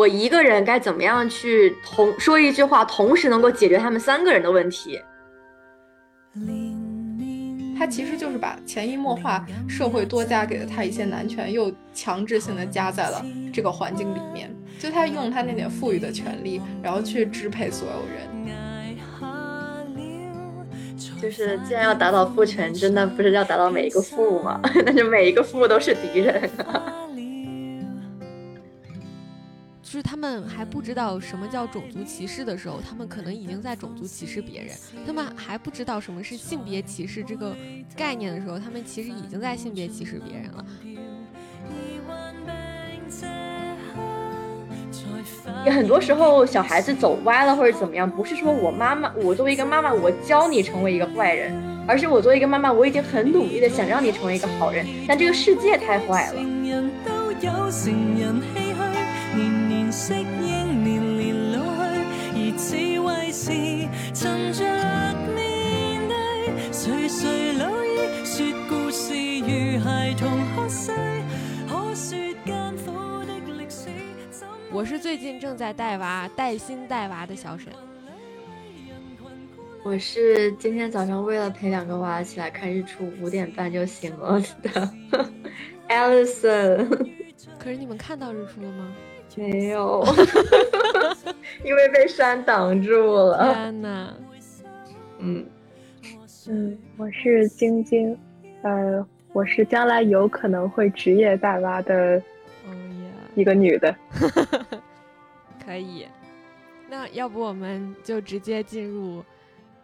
[0.00, 4.98] 我一个人该怎么样去同说一句话，同时能够解决他们三个人的问题。
[7.78, 13.22] 他其实就是把潜移默化社会多加给了他一些男权，又强制性的加在了
[13.52, 14.50] 这个环境里面。
[14.78, 18.26] 就他用他那点富裕的权利，然后去支配所有人。
[21.20, 24.58] 就是既然要打倒父权，真的不是要打倒每一个父吗？
[24.86, 26.48] 那就每一个父都是敌人。
[30.00, 34.74] 就是他们还不知道什么叫种族歧视的时候，他们可能已经在种族歧视别人；
[35.06, 37.54] 他们还不知道什么是性别歧视这个
[37.94, 40.64] 概念的时候，他们其实已经在性别歧视别人了。
[45.66, 51.52] 也很多时候，小孩子走歪了或者怎么样，不是说我妈妈，我作为一个妈妈，我教你成为一个坏人，
[51.86, 56.40] 而是我作为一个妈妈，我已经很努力的想让你成为一个好人，但这个世界太坏了。
[59.92, 61.58] 适应年年老
[62.32, 63.50] 去，而智慧是
[64.14, 64.62] 沉着
[65.34, 66.14] 面对。
[67.58, 70.94] 老矣，说故事如孩童可说
[72.44, 72.92] 艰苦
[73.26, 73.88] 的历史。
[74.70, 77.72] 我是最近正在带娃、带薪带娃的小沈。
[79.82, 84.88] 我是今天早上为了陪两个娃起来看日出，五点半就醒了的
[85.88, 86.86] Alison。
[87.58, 88.86] 可是你们看到日出了吗？
[89.36, 90.04] 没有，
[91.64, 93.54] 因为被山挡住了。
[93.54, 94.14] 天呐，
[95.18, 95.46] 嗯
[96.48, 98.16] 嗯，我是晶晶，
[98.62, 102.20] 呃，我是将来有可能会职业带娃的，
[103.34, 103.94] 一个女的。
[105.64, 106.06] 可以，
[106.88, 109.22] 那要不我们就直接进入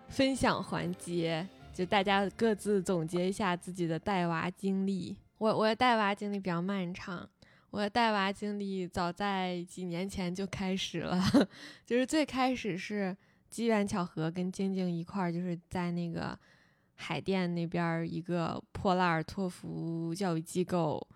[0.08, 5.16] 分享环节，就大家各自总结一下自己的带娃经历。
[5.38, 7.28] 我我的带娃经历比较漫长。
[7.76, 11.22] 我带娃经历早在几年前就开始了，
[11.84, 13.14] 就是最开始是
[13.50, 16.38] 机缘巧合，跟晶晶一块儿，就是在那个
[16.94, 21.06] 海淀那边一个破烂儿托福教育机构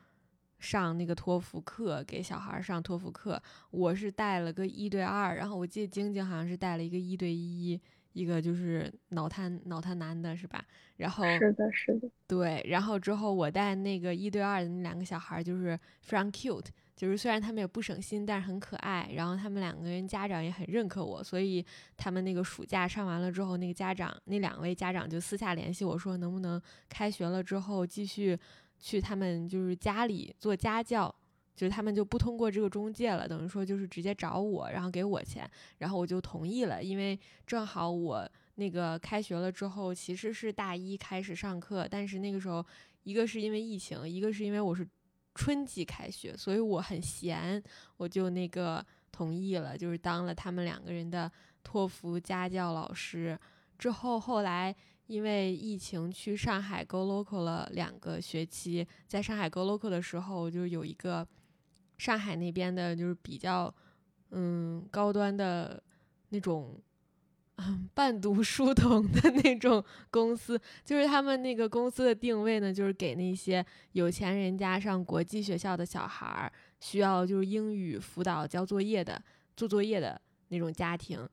[0.59, 3.42] 上那个托福课，给小孩上托福课。
[3.71, 7.81] 我是带了个一对二，然后我记得晶晶好像是带了一个一对一。
[8.12, 10.62] 一个就是脑瘫脑瘫男的是吧？
[11.00, 12.62] 然后是的，是的，对。
[12.69, 19.10] 然后之后我带那个一对二的那两个小孩，就是非常 cute，就是虽然他们也不省心，但是很可爱。
[19.15, 21.65] 然后他们两个人家长也很认可我，所以
[21.97, 28.39] 他们那个暑假上完了之后，那个家长那两位家长就私下联系我说，能不能开学了之后继续
[28.78, 31.15] 去他们就是家里做家教。
[31.56, 35.47] 就是他们就不通过这个中介了，等于说就是直接找我，然后给我钱，
[35.77, 38.27] 然后我就同意了，因为正好我
[38.60, 42.65] 那个开学了之后其实是大一开始上课，但是那个时候
[43.04, 44.87] 一个是因为疫情，一个是因为我是
[45.34, 47.62] 春季开学，所以我很闲，
[47.97, 51.32] 我就那个同意了，就是当了他们两个人的
[51.65, 53.37] 托福家教老师。
[53.78, 61.27] 之后后来因为疫情去上海 Go Local 了两个学期，在上海 Go Local 的时候就有一个。
[61.98, 63.71] 上海那边的就是比较，
[64.31, 65.82] 嗯，高端的
[66.31, 66.81] 那种，
[67.60, 79.22] 嗯， 半读书童的那种公司，就是他们那个公司的定位呢，就是给那些有钱人家上国际学校的小孩儿，需要就是英语辅导、交作业的、
[79.56, 81.28] 做作业的那种家庭，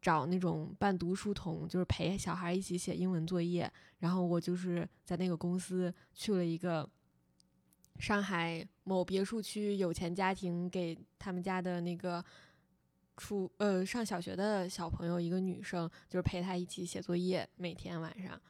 [0.00, 3.70] 找那种半读书童，就是陪小孩一起写英文作业。
[3.98, 6.88] 然后我就是在那个公司去了一个。
[7.98, 12.24] 上海某别墅区有钱家庭给他们家的那个
[13.20, 18.40] 初呃上小学的小朋友一个女生，就是陪他一起写作业，每天晚上。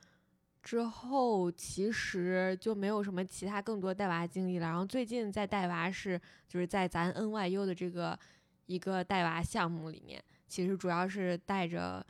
[0.62, 4.68] 之后其实就没有什么其他更多带娃经历了。
[4.68, 8.16] 然后最近在带娃是就是在咱 NYU 的这个
[8.66, 12.06] 一个带娃项目里面，其实主要是带着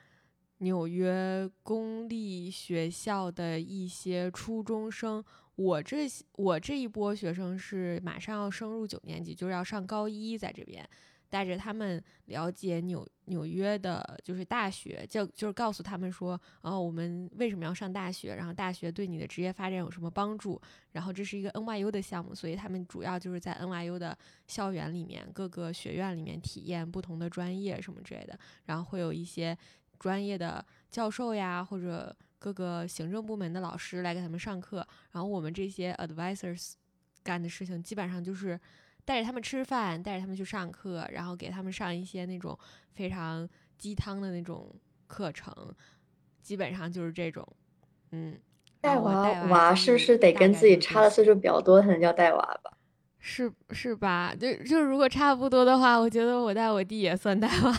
[0.58, 5.24] 纽约公立学校的一些初中生。
[5.56, 10.86] 我这我这一波学生是马上要升入九年级，就是要上高一，在这边
[11.30, 20.60] 带着他们了解纽纽约的，就是大学，就就是告诉他们说，哦，我们为什么要上大学，然后大学对你的职业发展有什么帮助，
[20.92, 24.16] 然后这是一个 NYU 的项目，所以他们主要就是在 NYU 的
[24.48, 29.56] 校园里面，各个学院里面体验不同的专业什么之类的，然后会有一些
[29.98, 32.14] 专业的教授呀，或者。
[32.42, 34.78] 各个行政部门的老师来给他们上课，
[35.12, 36.72] 然后我们这些 advisors
[37.22, 38.58] 干的事情基本上就是
[39.10, 42.56] 带着他们吃饭，带着他们去上课，然后给他们上一些那种
[42.92, 44.72] 非常鸡汤的那种
[45.08, 45.52] 课程，
[46.40, 47.44] 基本上就是这种。
[48.12, 48.38] 嗯，
[48.80, 52.70] 带娃娃是不是得跟自己差的岁数比较多才能叫带娃吧？
[53.18, 54.32] 是是吧？
[54.32, 57.76] 就就如果差不多的话，我觉得我带我弟也算带娃。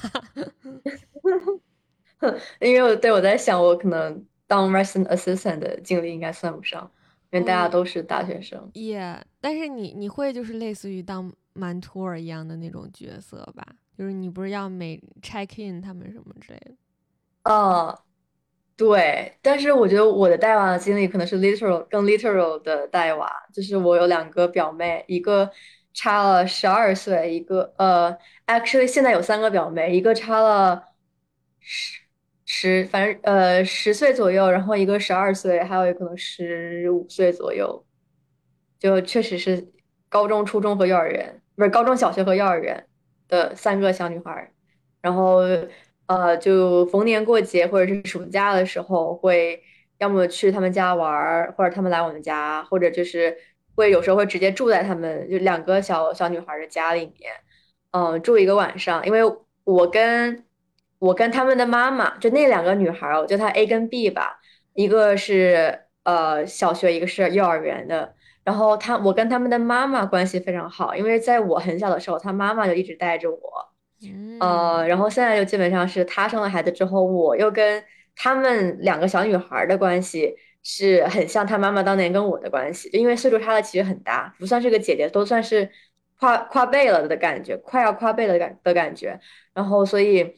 [2.59, 6.91] 因为我对我在想，我可能当 resident assistant 的经历应该算不上，
[7.31, 8.69] 因为大家都是大学生。
[8.73, 13.65] 也，但是你你会就是类似于当 mentor 一样的那种角色吧？
[13.97, 16.71] 就是你不是要每 check in 他们什么之类的？
[17.43, 17.97] 哦，
[18.75, 19.37] 对。
[19.41, 25.49] 但是我觉得我的带娃的经历可能是 literal 更 literal 的带娃，就是我有两个表妹，一个
[25.93, 28.17] 差了十二岁，一个呃
[28.47, 30.83] ，actually 现在有三个表妹，一个差了
[31.59, 32.00] 十。
[32.53, 37.85] 十，反正呃十岁左右，然后一个十二岁，还有一个可能十五岁左右，
[38.77, 39.65] 就确实是
[40.09, 42.85] 高中、初中和幼儿园，不是高中小学和幼儿园
[43.29, 44.51] 的三个小女孩，
[45.01, 45.37] 然后
[46.07, 49.63] 呃就逢年过节或者是暑假的时候，会
[49.99, 53.33] 要么去他们家玩，或者他们来我们家，或者就是
[53.75, 57.31] 会有时候会直接住在他们就两个小小女孩的家里面，
[57.91, 59.21] 嗯，住一个晚上，因为
[59.63, 60.43] 我跟。
[61.01, 64.39] 我跟他们的妈妈，就那两个女孩，我叫她 A 跟 B 吧，
[64.75, 68.13] 一个是呃小学，一个是幼儿园的。
[68.43, 73.39] 然后她，我跟他们的妈妈关系非常好，因为在我很小的时候，她妈妈就一直带着我。
[74.39, 77.83] 呃，然后现在就基本上是她生了孩子之后，我又跟
[78.15, 85.67] 他们两个小女孩的关系是很像她妈妈当年跟我的关系，就因为岁数差的其实很大，不算是个姐姐，都算是
[86.19, 89.19] 跨跨辈了的感觉，快要跨辈了感的感觉。
[89.55, 90.35] 然后所以。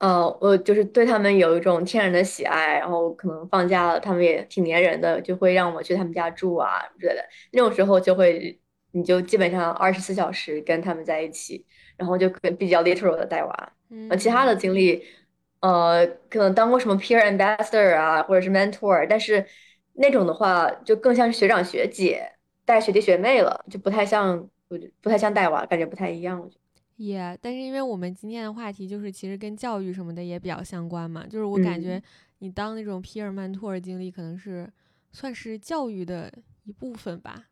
[0.00, 7.22] 呃，我就是对他们有一种天然的喜爱，然后可能放假了，他们也挺粘人的，就会让我去他们家住啊之类的。
[7.52, 8.58] 那种时候就会，
[8.92, 11.66] 你就基本上二十四小时跟他们在一起，
[11.98, 13.72] 然后就比较 literal 的带娃。
[14.08, 15.04] 呃，其他的经历，
[15.60, 19.44] 呃，可能当过什么 peer ambassador 啊，或者是 mentor，但是
[19.92, 22.32] 那种的话就更像是学长学姐
[22.64, 26.50] 带学弟学妹了，就不太像，我不太像带娃，感觉不太一样。
[27.00, 32.02] 也，但是因为我们今天的话题就是其实跟教育什么的也比较相关嘛，就是我感觉
[32.40, 34.70] 你当那种 peer mentor 经历可能是
[35.10, 36.30] 算是教育的
[36.64, 37.46] 一部分吧。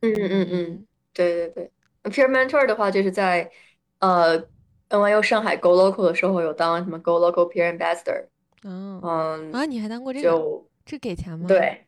[0.00, 1.70] 嗯嗯嗯，对对对
[2.04, 3.50] ，peer mentor 的话就是在
[3.98, 4.40] 呃
[4.88, 8.26] NYU 上海 Go Local 的时候有当什么 Go Local peer ambassador。
[8.62, 10.30] 嗯嗯啊，你还当过这个？
[10.30, 11.46] 就这给钱吗？
[11.46, 11.84] 对，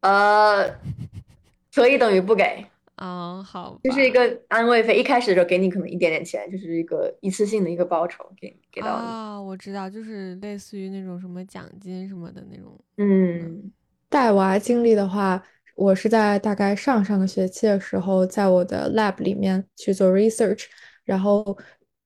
[0.00, 0.78] 呃，
[1.74, 2.66] 可以等于不给。
[2.96, 9.06] 哦，好，就是一个安慰费，一开始的时候给你可能一点点钱，就是一个一次性的一个报酬，给给到你。
[9.06, 12.78] 啊，我知道，就是类似于那种什么奖金什么的那种。
[12.98, 13.72] 嗯，
[14.08, 15.42] 带娃经历的话，
[15.74, 20.66] 我是在大概上上个学期的时候，在我的 lab 里面去做 research，
[21.04, 21.44] 然后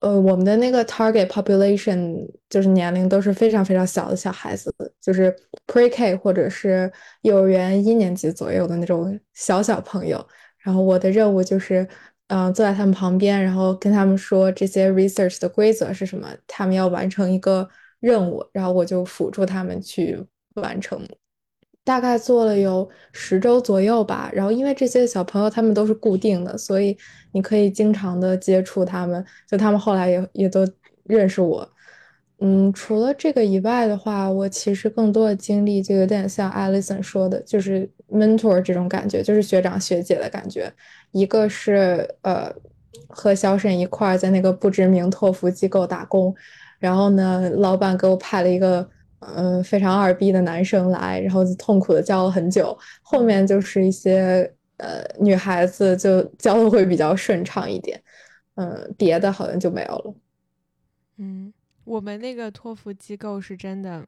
[0.01, 5.37] 呃，我们的那个 target population 就是年龄都是非常非常小的小孩子，就是
[5.67, 6.91] pre K 或者是
[7.21, 10.27] 幼儿园一年级左右的那种小小朋友。
[10.61, 11.87] 然后我的任务就是，
[12.29, 17.69] 嗯，坐在他们旁边，然后跟他们说这些 research 的规则是什么，他们要完成一个
[18.01, 20.23] 任务，然后我就辅助他们去
[20.55, 21.01] 完成。
[21.85, 24.31] 大概做了有十周左右吧。
[24.35, 26.95] 然后因为这些小朋友他们都是固定的，所以
[27.33, 30.67] 你可以经常的接触他们，就他们后来也也都
[31.05, 31.67] 认识我。
[32.41, 40.73] 嗯，除了这个以外的话，我其实更多的经历就有点像 Alison 说的，就是 mentor 这种感觉，就是学长学姐的感觉。
[41.11, 42.55] 一个是呃，
[43.09, 46.33] 和小沈一块在那个不知名托福机构打工，
[46.79, 52.79] 然后呢，老板给我派了一个嗯非常二逼的男生来，然后就痛苦的教了很久。
[53.03, 58.01] 后面就是一些呃女孩子就教的会比较顺畅一点，
[58.55, 60.15] 嗯，别的好像就没有了。
[61.17, 61.53] 嗯。
[61.89, 64.07] 我们那个托福机构是真的，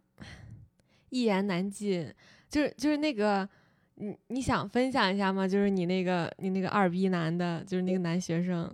[1.09, 2.13] 一言难尽。
[2.51, 3.49] 就是就是那个，
[3.95, 5.49] 你你想分享一下吗？
[5.49, 8.69] 就是你那个你那个二逼男的，就是那个男学生，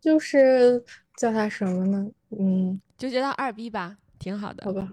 [0.00, 0.84] 就是
[1.16, 2.10] 叫他什么呢？
[2.38, 4.64] 嗯，就叫他二逼吧，挺好的。
[4.64, 4.92] 好吧，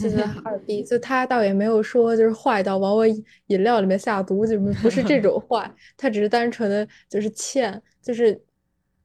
[0.00, 0.82] 就叫他二逼。
[0.82, 5.70] 就他倒也没有说就是坏到往我饮料里面下毒，就不是这种坏。
[5.96, 8.40] 他只是单纯的就是欠，就是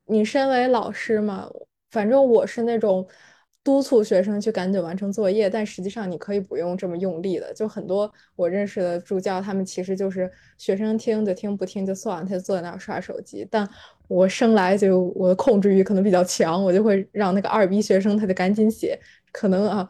[0.06, 1.50] 你身为老师嘛，
[1.92, 3.06] 反正我是那种。
[3.62, 7.54] 督促学生去赶紧完成作业，但实际上你可以不用这么用力的。
[7.54, 13.46] 就很多我认识的助教，他们其实就是学生听就听，不听就算了，他就坐在那儿刷手机。
[13.52, 13.68] 但
[14.08, 18.98] 我生来就我的控制欲可能比较强，我就会让那个二逼学生他就赶紧写，
[19.32, 19.88] 可能啊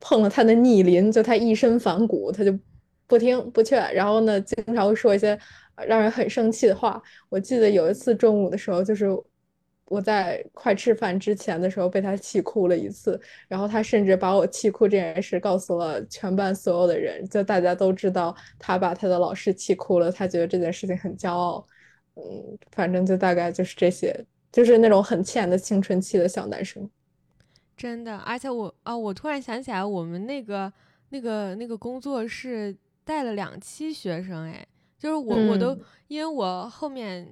[0.00, 2.58] 碰了他的逆鳞，就他一身反骨，他就
[3.06, 5.38] 不听不劝，然后呢经常会说一些
[5.86, 7.00] 让人很生气的话。
[7.28, 9.06] 我记得有一次中午的时候，就是。
[9.86, 21.66] 我在快吃饭之前的时候被他气哭了一次，然后他甚至把我气哭这件事告诉了全班所有的人，就大家都知道他把他的老师气哭了，他觉得这件事情很骄傲。
[22.16, 22.22] 嗯，
[22.70, 24.14] 反正就大概就是这些，
[24.52, 26.88] 就是那种很欠的青春期的小男生。
[27.76, 30.72] 真的，而且我啊，我突然想起来，我们那个
[31.08, 32.74] 那个那个工作室
[33.04, 34.64] 带了两期学生，哎，
[34.96, 35.76] 就是我我都
[36.06, 37.28] 因为我后面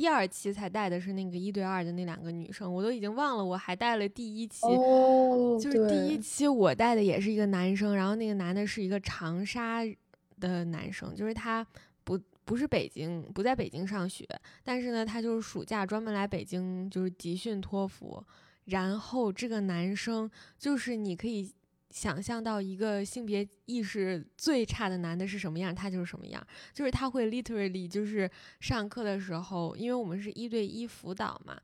[0.00, 4.62] 第二期才带的是那个一对二的那两个女生，我都已经忘了我还带了第一期，
[5.60, 9.82] 就是第一期我带的也是一个男生，然后那个男的是一个长沙
[10.38, 11.62] 的男生，就是他
[12.02, 14.26] 不不是北京不在北京上学，
[14.64, 18.24] 但是呢，他就是暑假专门来北京就是集训托福。
[18.64, 21.52] 然后这个男生就是你可以
[21.90, 28.30] 想象到一个性别意识最差的男的是什么样，他就是什么样，就是他会 literally 就是
[28.60, 31.60] 上课的时候，因为我们是一对一辅导嘛，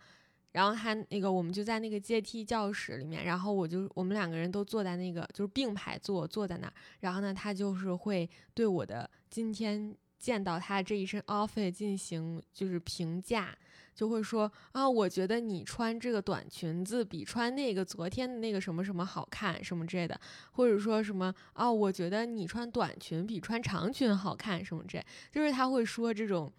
[0.52, 13.56] 然后他那个我们就在那个阶梯教室里面，然后我就我们两个人都坐在那个就是并排坐坐在那儿，然后呢他就是会对我的今天见到他这一身 outfit 进行就是评价。
[13.96, 20.20] 就会说啊，我觉得你穿这个短裙子比穿那个昨天的那个什么什么好看，什么之类的，
[20.52, 26.52] 或者说什么啊，我觉得你穿短裙比穿长裙好看，什么之类，就是他会说这种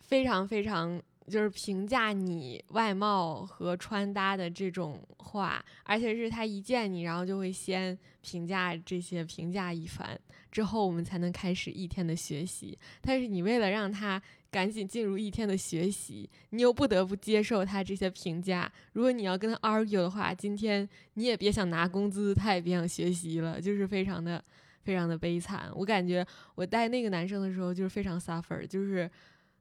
[0.00, 10.18] 非常非常就是评价你外貌和穿搭的这种话，而且是他一见你，然后就会先评价这些评价一番，
[10.50, 12.78] 之后我们才能开始一天的学习。
[13.00, 14.22] 但是你为了让他。
[14.52, 18.70] 赶紧进入一天的学习，你又不得不接受他这些评价。
[18.92, 24.44] 如果你要跟他 argue 的话，今天你也别想拿工资，他也别想学习了，就是非常的、
[24.82, 25.70] 非常的悲惨。
[25.74, 26.22] 我感觉
[26.54, 29.10] 我带那个男生的时候，就是非常 suffer，就是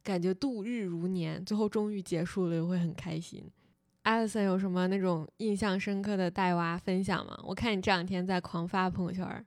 [0.03, 3.43] 感觉度日如年，最后终于结束了，也会很开心。
[4.03, 7.39] Alison 有什么那种印象深刻的带娃分享吗？
[7.43, 9.46] 我看你这两天在狂发朋友圈，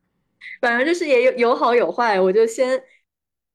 [0.61, 2.83] 反正就是也有有好有坏，我就先。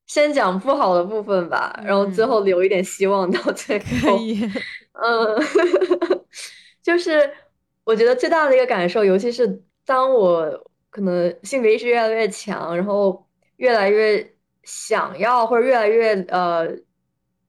[0.08, 4.18] 先讲不好的部分吧，然后最后留一点希望到 最后。
[4.94, 5.38] 嗯，
[6.82, 7.32] 就是
[7.84, 13.24] 我觉得最大的一个感受，尤其是当我可能性别意识越来越强，然后
[13.58, 16.68] 越来越想要或者越来越呃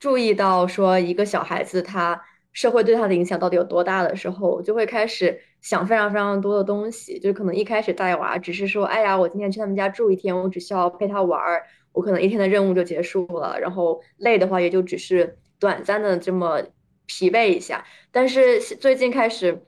[0.01, 2.21] 注意到说一个小孩子他
[2.53, 7.21] 社会对他的影响到底有多大的时候，就会开始想非常非常多的东西。
[7.21, 11.63] 就可能一开始带娃只是说，哎呀，我今天去他们家住一天，我只需要陪他玩儿。
[11.93, 16.63] 我可能一天的任务就结束了，然后累的话也就只是短暂的这么
[17.07, 17.85] 疲惫一下。
[18.11, 19.67] 但是最近开始，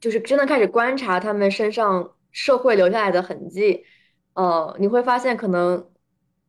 [0.00, 3.84] 就是真的开始观察他们身上社会留下来的痕迹，
[4.34, 5.90] 呃，你会发现可能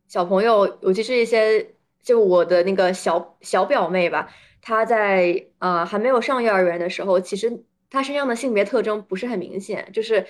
[0.08, 1.76] 小朋友，尤其是一些
[2.10, 4.30] 就我的那个小小表妹吧，
[4.62, 10.26] 她在呃还没有上幼儿园的时候，其实她身上的性别特征不是很明显，就是。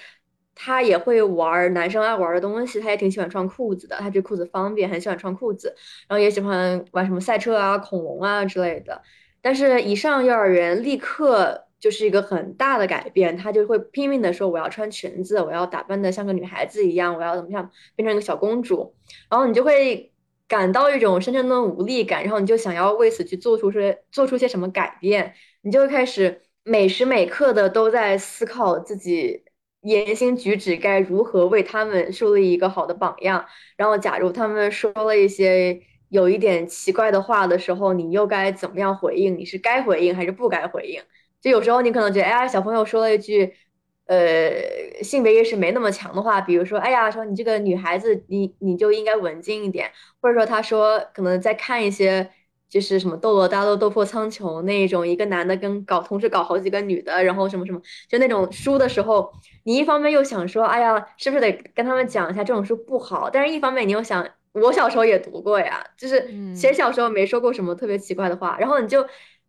[0.62, 5.74] 她也会玩男生爱玩的东西，她也挺喜欢穿裤子的，她觉得裤子方便，很喜欢穿裤子，
[6.06, 9.02] 然后也喜欢玩什么赛车啊、恐龙啊之类的。
[9.42, 18.94] 但是，一上幼儿园，立刻就是一个很大的改变，她就会拼命的说：“我要穿裙子，我要打扮的像个女孩子一样，我要怎么样变成一个小公主。”
[19.32, 20.12] 然后你就会
[20.50, 29.46] 感到一种深深的无力感，然后你就想要为此去做出些做出些什么改变，你就会开始每时每刻的都在思考自己。
[29.82, 33.46] 言行举止该如何为他们树立一个好的榜样？
[33.78, 35.80] 然后，假如他们说了一些
[36.10, 39.38] 有一点奇怪的话的时候，你又该怎么样回应？
[39.38, 41.02] 你是该回应还是不该回应？
[41.40, 43.54] 就有时候你可能觉得，哎呀，小朋友说了一句，
[44.10, 49.90] 呃，性别意识没那么强的话，比如说，哎呀，说你这个女孩子，你你就应该文静一点，
[50.22, 52.30] 或者说他说可能在看一些。
[52.70, 59.28] 就是什么斗罗大陆斗破苍穹那一种，一个男的跟搞同时搞好几个女的，然后什么什么，就那种书的时候，
[59.64, 63.28] 你一方面又想说，哎呀，是不是得跟他们讲一下这种书不好？
[63.28, 66.22] 但是一方面你又想，我小时候也读过呀，就是
[66.54, 69.04] 其实小时候没说过什么特别奇怪的话，然后你就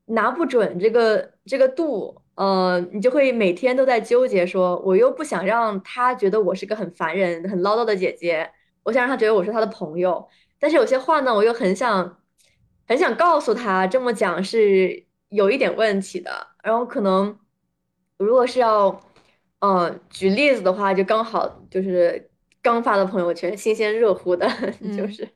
[0.06, 8.50] 拿不准这个这个度，呃，你就会每天都在纠结，说我又不想让他觉得我是个很烦人、很唠叨的姐姐，
[8.84, 10.26] 我想让他觉得我是他的朋友，
[10.58, 12.16] 但是有些话呢，我又很想。
[12.88, 16.48] 很想告诉他，这么讲是有一点问题的。
[16.60, 17.38] 然后可能，
[18.18, 19.00] 如果是要，
[19.60, 22.28] 呃，举例子的话，就刚好就是
[22.60, 24.44] 刚发的朋友圈，新鲜热乎的，
[24.98, 25.28] 就是，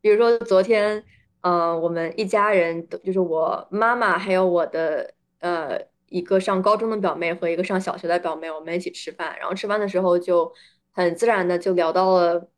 [0.00, 1.04] 比如说昨天，
[1.42, 5.78] 呃，我们一家人，就是我妈妈还有我的呃
[6.12, 9.34] 一个上高中的表妹和一个上小学的表妹，我们一起吃饭。
[9.38, 10.52] 然后吃饭的时候就
[10.92, 12.48] 很自然的就聊到了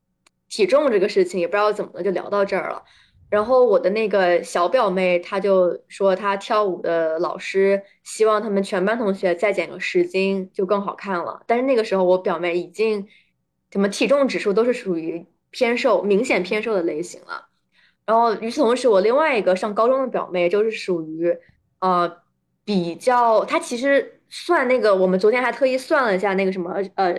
[0.48, 2.82] 体重这个事情，也不知道怎么的就聊到这儿了。
[3.30, 11.42] 然后我的那个小表妹，她就说她跳舞的老师希望他们全班同学再减个十斤就更好看了。
[11.46, 13.06] 但是那个时候我表妹已经，
[13.70, 17.48] 怎么体重指数都是属于偏瘦、明显偏瘦的类型了。
[18.06, 21.36] 然后与此同时，我另外一个上高中的表妹就是属于
[21.80, 22.18] 呃
[22.64, 27.14] 比较，她其实算那个，我们昨天还特意算了一下那个什么呃。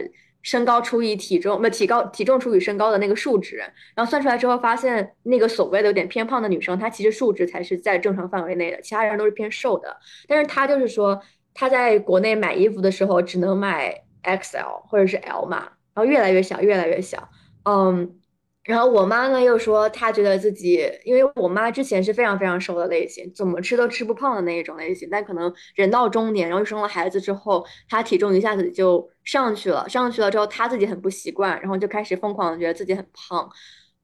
[0.45, 3.57] 身高除以体重，不体高体重除以身高的那个数值，
[3.95, 9.97] 然后算出来之后发现，那个所谓的有点偏胖的女生，她其实数值才是在正常范围内的，其他人都是偏瘦的。
[10.27, 11.19] 但是她就是说，
[11.55, 15.61] 她在国内买衣服的时候只能买 XL 或者是 L 码，
[15.95, 17.27] 然后越来越小，越来越小，
[17.63, 18.19] 嗯。
[18.65, 33.47] 然后我妈呢又说，她觉得自己，因为我妈之前是非常非常瘦的类型，怎么吃都吃不胖的那一种类型，但可能人到中年，然后生了孩子之后，她体重一下子就上去了，上去了之后，她自己很不习惯，然后就开始疯狂的觉得自己很胖，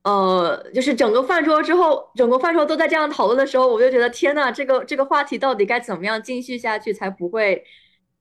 [0.03, 7.63] 呃，就是整个饭桌之后，整个饭桌都在这样讨论的时候，我就觉得天呐，这个这个话题到底该怎么样继续下去才不会，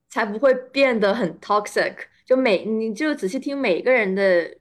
[0.09, 1.97] 才不会变得很 toxic？
[2.27, 4.60] 就每你就仔细听每个人的。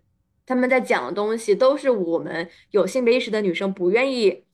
[0.49, 4.45] 他们在讲的东西都是我们有性别意识的女生不愿意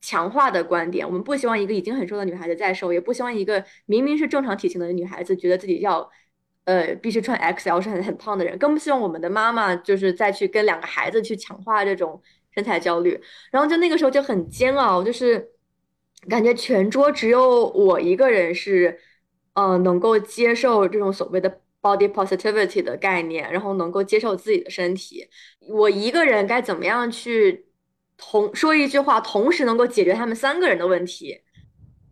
[0.00, 1.04] 强化的观点。
[1.04, 6.08] 我们不希望一个已经很瘦的女孩子再瘦，也不希望一个明明是正常体型的女孩子觉得自己要，
[6.64, 8.56] 呃，必须穿 XL 是很很胖的人。
[8.56, 12.22] 更不希望我们的妈妈就是再去跟两个孩子去强化这种
[12.54, 13.20] 身材焦虑。
[13.50, 15.50] 然后就那个时候就很煎熬，就是
[16.28, 19.00] 感觉全桌只有我一个人是，
[19.54, 21.62] 呃，能够接受这种所谓的。
[21.86, 25.24] Body positivity 的概念，然后能够接受自己的身体。
[25.60, 27.66] 我一个人该怎么样去
[28.16, 31.42] 同说一句话，同时能够解决他们三个人的问题？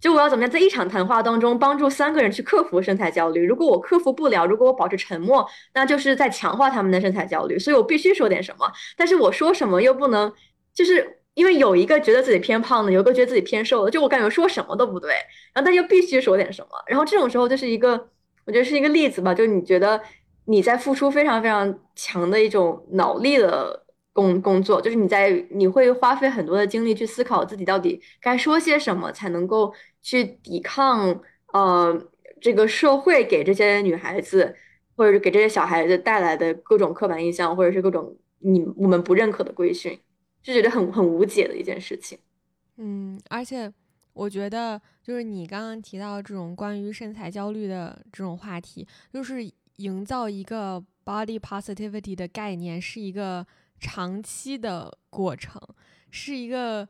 [0.00, 3.44] 就我要怎么样在一场谈话当中帮助三个人去克服身材焦虑？
[3.44, 7.58] 如果我克服不了，如果我保持沉默，那就是在强化他们的身材焦虑。
[7.58, 10.32] 所以我必须说点什么，但是我说什么又不能，
[10.74, 15.14] 就是因为有一个觉得自己偏胖的，有一个觉得自己偏瘦的，就我感觉说什么都不对，
[15.54, 18.08] 然后但又必须说点什么，然后这种时候就是一个。
[18.46, 20.00] 我觉得是一个例子吧，就是你觉得
[20.44, 31.20] 你在付出非常非常强的一种脑力的工工作，就是你在你会花费很多的精力去思考自己到底该说些什么才能够去抵抗
[31.52, 31.98] 呃
[32.40, 34.54] 这个社会给这些女孩子
[34.96, 39.98] 或者是给这些小孩子带来的各种刻板印象，或者是各种你我们不认可的规训，
[40.42, 42.18] 就觉得很很无解的一件事情。
[42.76, 43.72] 嗯，而且。
[44.14, 53.44] 我觉得就是你刚刚提到这种关于身材焦虑的这种话题，就是营造一个 body positivity 的概念是一个
[53.80, 55.60] 长期的过程，
[56.12, 56.88] 是一个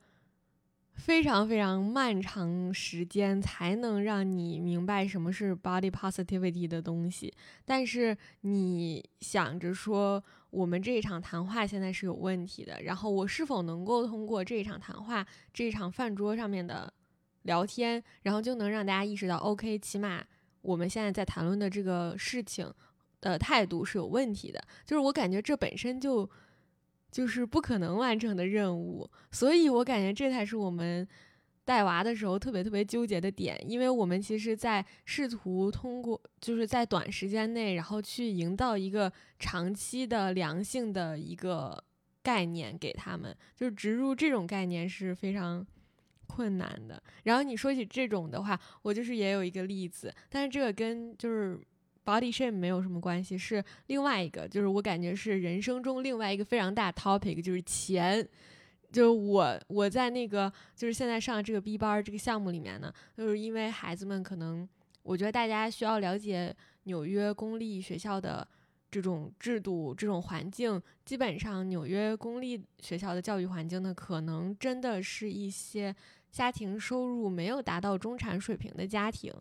[0.92, 7.32] 非常非常漫长时间才能让你明白什么是 body positivity 的东西。
[7.64, 16.92] 但是你想着说，我们这一场谈话现在是有问题的，然后我是否能够通过这一场谈话，这一场饭桌上面的。
[17.44, 20.22] 聊天，然后就能让大家意识到，OK，起码
[20.60, 22.70] 我们现在在谈论的这个事情
[23.20, 24.62] 的态度是有问题的。
[24.84, 26.28] 就是我感觉这本身就
[27.10, 31.06] 就是不可能完成的任务，所以我感觉这才是我们
[31.64, 41.84] 带娃的时候特别特别纠结的点，因为我们其实在试图通过就是在短时间内，然后去营造一个长期的良性的一个
[42.22, 45.66] 概念给他们，就是植入这种概念是非常。
[46.26, 47.02] 困难的。
[47.22, 51.58] 然后你说起这种的话，我就是也有一个例子，但是这个跟就是
[52.04, 58.28] body shame 没有什么关系，是另外一个，就是我感觉是人生中另外一个非常大 topic，就是钱。
[58.92, 64.68] 就是我我在那个就是现在上这个 B 班这个项目里面呢，就是因为孩子们可能，
[65.02, 68.46] 我觉得大家需要了解纽约公立学校的。
[68.94, 75.92] 这种制度、这种环境，基本上纽约公立学校的教育环境呢，可能真的是一些
[76.30, 79.34] 家庭收入没有达到中产水平的家庭，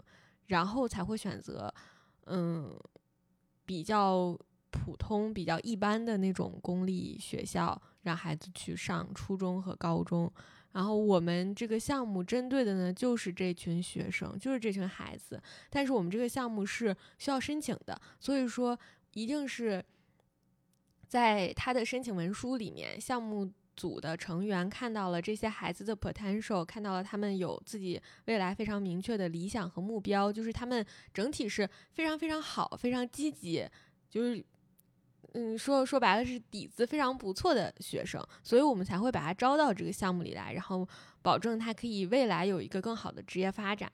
[0.48, 1.72] 然后才会选择，
[2.26, 2.76] 嗯，
[3.64, 4.36] 比较
[4.72, 10.34] 普通、比较一般的那种公立学校，让孩子去上初中和高中。
[10.72, 15.40] 然后我们这个项目针对的呢，就是这群学生，就是这群孩子。
[15.70, 18.76] 但是我们这个项目是需要申请的，所以说。
[19.14, 19.84] 一定是
[21.08, 33.68] 在他的申请文书里面，项目组的成员看到了这些孩子的 potential，看到了他们有自己未来非常明确的理想和目标，就是他们整体是非常非常好、非常积极，
[34.10, 34.44] 就是
[35.34, 40.88] 嗯，说说白了是底子非常不错的学生，所以我们才会把他招到这个项目里来，然后
[41.24, 43.92] 保证他可以未来有一个更好的职业发展。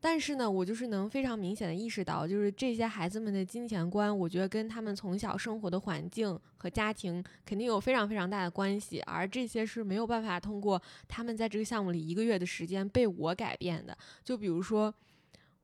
[0.00, 13.96] 但是呢，我就是能非常明显的意识到，就是这些孩子们的金钱观，我觉得跟他们从小生活的环境和家庭肯定有非常非常大的关系，而这些是没有办法通过他们在这个项目里一个月的时间被我改变的。
[14.22, 14.94] 就比如说，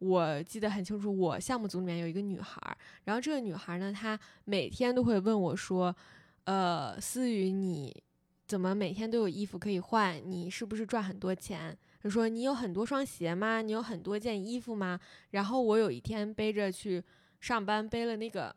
[0.01, 5.95] 我记得很清楚，我项目组里面有一个女孩，然后这个女孩呢，她每天都会问我说
[6.45, 8.03] ：“呃，思雨，你
[8.49, 10.21] 怎么每天都有衣服可以换？
[10.25, 11.79] 你是不是赚很多钱？
[12.05, 13.61] 他说你有很多双鞋吗？
[13.63, 15.01] 你有很多件衣服吗？
[15.31, 17.03] 然后我有一天背着去
[17.41, 18.55] 上班，背了那个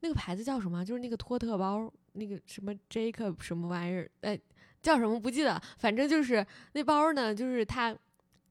[0.00, 0.84] 那个牌子叫什么？
[0.84, 4.08] 就是那个托特包，那个什么 Jacob 什么玩意儿？
[4.20, 4.38] 哎，
[4.80, 5.60] 叫什么不记得？
[5.78, 7.96] 反正就是那包呢，就是它。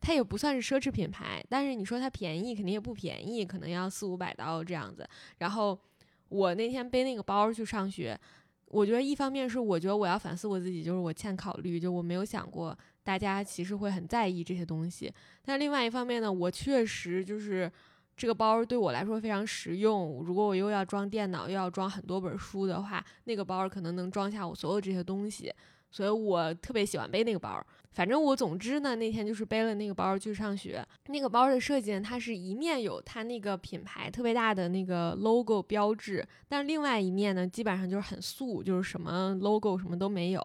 [0.05, 5.07] 它也不算是奢侈品牌，但是你说它便宜，肯定也不便宜，可能要四五百刀这样子。
[5.37, 5.79] 然后
[6.27, 8.19] 我那天背那个包去上学，
[8.65, 15.13] 我觉得一方面是我觉得我要反思我自己，就是我欠考虑，就我没有想过大家其实会很在意这些东西。
[15.43, 17.71] 但另外一方面呢，我确实就是
[18.15, 20.23] 这个包对我来说非常实用。
[20.23, 25.53] 如果我又要装电脑，又要装很多本书的话，那个包可能能装下我所有这些东西。
[25.91, 30.83] 所以我特别喜欢背那个包，反正我总之呢，那天就是背了那个包去上学。
[31.05, 40.41] 那个包的设计呢，它是一面有它那个品牌特别大的那个 logo 标志，但另外一面呢，基本上就是很素，就是什么 logo 什么都没有。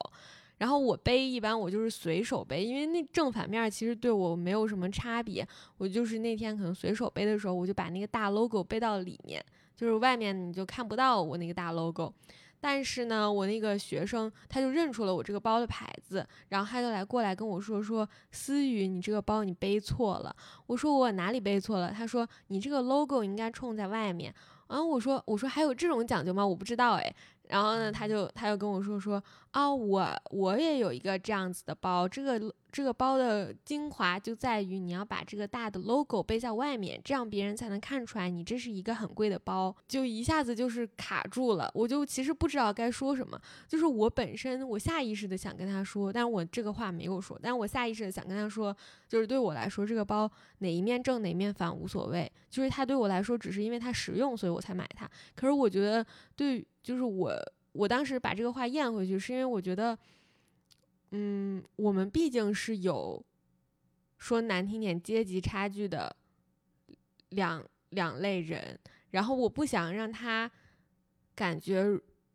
[0.58, 5.46] 然后我背一般我就是随手背，因为那正反面其实对我没有什么差别。
[5.78, 9.44] 我就是那天可能随手背的时候，我就把那个大 logo 背到里面，
[9.76, 12.12] 就是外面你就看不到我那个大 logo。
[12.60, 20.34] 但是呢，我那个学生他就认出了我这个包的牌子，然后他就来过来跟我说说思雨，你这个包你背错了。
[20.66, 21.92] 我说我哪里背错了？
[21.92, 24.34] 他说你这个 logo 应该冲在外面。
[24.68, 26.44] 然后我说我说还有这种讲究吗？
[26.44, 27.14] 我不知道哎。
[27.44, 39.74] 然后呢，他就他就跟我说说哦，我我也有一个这样子的包，这个这个包的精华就在于你要把这个大的 logo 背在外面，这样别人才能看出来你这是一个很贵的包。
[39.87, 43.40] 就一下子就是卡住了，我就其实不知道该说什么。
[43.66, 48.76] 就是我本身我下意识的想跟他说，但是我这个话没有说，但是我下意识的想跟他说，
[49.08, 55.08] 就是对我来说这个包哪一面正哪一面反无所谓，就是它对我来说只是因为它实用，所以我才买它。
[55.34, 56.04] 可是我觉得
[56.37, 56.66] 对。
[56.80, 57.30] 就是我，
[57.78, 59.96] 我当时把这个话咽回去，是因为我觉得，
[61.12, 63.24] 嗯，我们毕竟是有
[64.18, 66.14] 说难听点阶级差距的
[67.28, 68.76] 两两类人，
[69.10, 70.50] 然后我不想让他
[71.36, 71.84] 感觉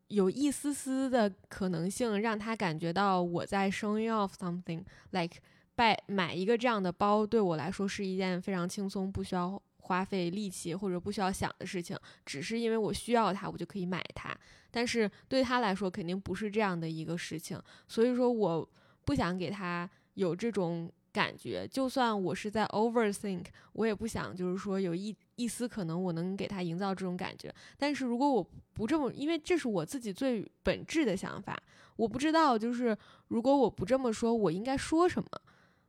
[0.07, 5.41] 有一丝丝的可能性，让他感觉到我在 showing off something，like
[5.75, 9.61] 买买一个这样的包对我来说是一件非常轻松，不需要。
[9.83, 14.35] 花费力气或者不需要想的事情，只是因为我需要它，我就可以买它。
[14.71, 17.61] 但是对他来说，肯定不是这样的一个事情。
[17.87, 18.67] 所以说，我
[19.05, 21.67] 不想给他有这种感觉。
[21.67, 27.53] 就算我是在 overthink，我也不想就是说有一一丝可能我能给他营造这种感觉。
[27.77, 28.43] 但是如果我
[28.73, 31.61] 不这么，因为这是我自己最本质的想法，
[31.95, 35.29] 我不知道就是如果我不这么说，我应该说什么。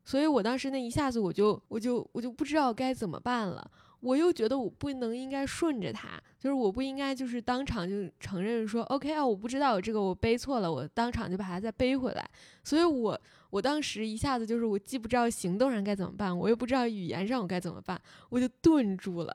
[0.04, 3.70] 所以我当时那一下子，我就我就我就不知道该怎么办了。
[4.04, 12.30] 我又觉得我不能应该顺着他，就是我不应该就是当场就承认说 OK 啊，我不知道我这个我背错了，我当场就把它再背回来。
[12.62, 19.34] 所以我我当时一下子就是我既不知道行动上该怎么办，我又不知道语言上我该怎么办，我就顿住了。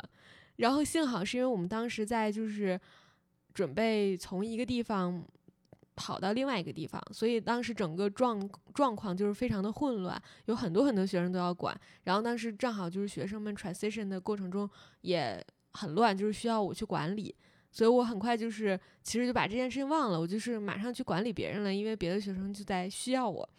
[0.58, 2.79] 然后幸好是因为我们当时在就是
[3.55, 5.25] 准备从一个地方。
[6.01, 11.77] 跑到另外一个地方，所以当时整个状状况就是非常的混乱，有很多很多学生都要管。
[12.05, 14.67] 然后当时正好就是学生们 transition 的过程中
[15.01, 17.35] 也很乱，就是需要我去管理，
[17.69, 23.49] 所以我很快就是其实就把这件事情忘了，我就是马上去管理别人了，因为别的学生就在需要我。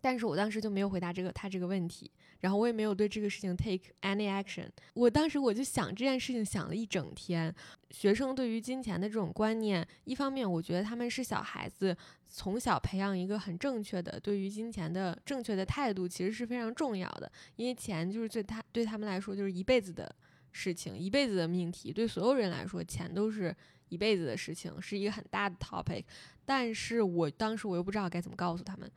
[0.00, 2.08] 但是我当时就没有回答这个他这个问题。
[2.44, 4.68] 然后我也没有对这个事情 take any action。
[4.92, 7.52] 我当时我就想这件事情想了一整天。
[7.90, 11.96] 学生对于金钱的这种观念，一方面我觉得他们是小孩子，
[12.28, 17.32] 从小培养一个很正确的对于金钱的正确的态度，其实是非常重要的。
[17.56, 20.14] 因为钱就是对他对他们来说就是一辈子的
[20.52, 21.90] 事情，一辈子的命题。
[21.90, 23.56] 对所有人来说，钱都是
[23.88, 26.04] 一辈子的事情，是一个很大的 topic。
[26.44, 28.90] 但是我当时我又不知道该怎么告诉他们。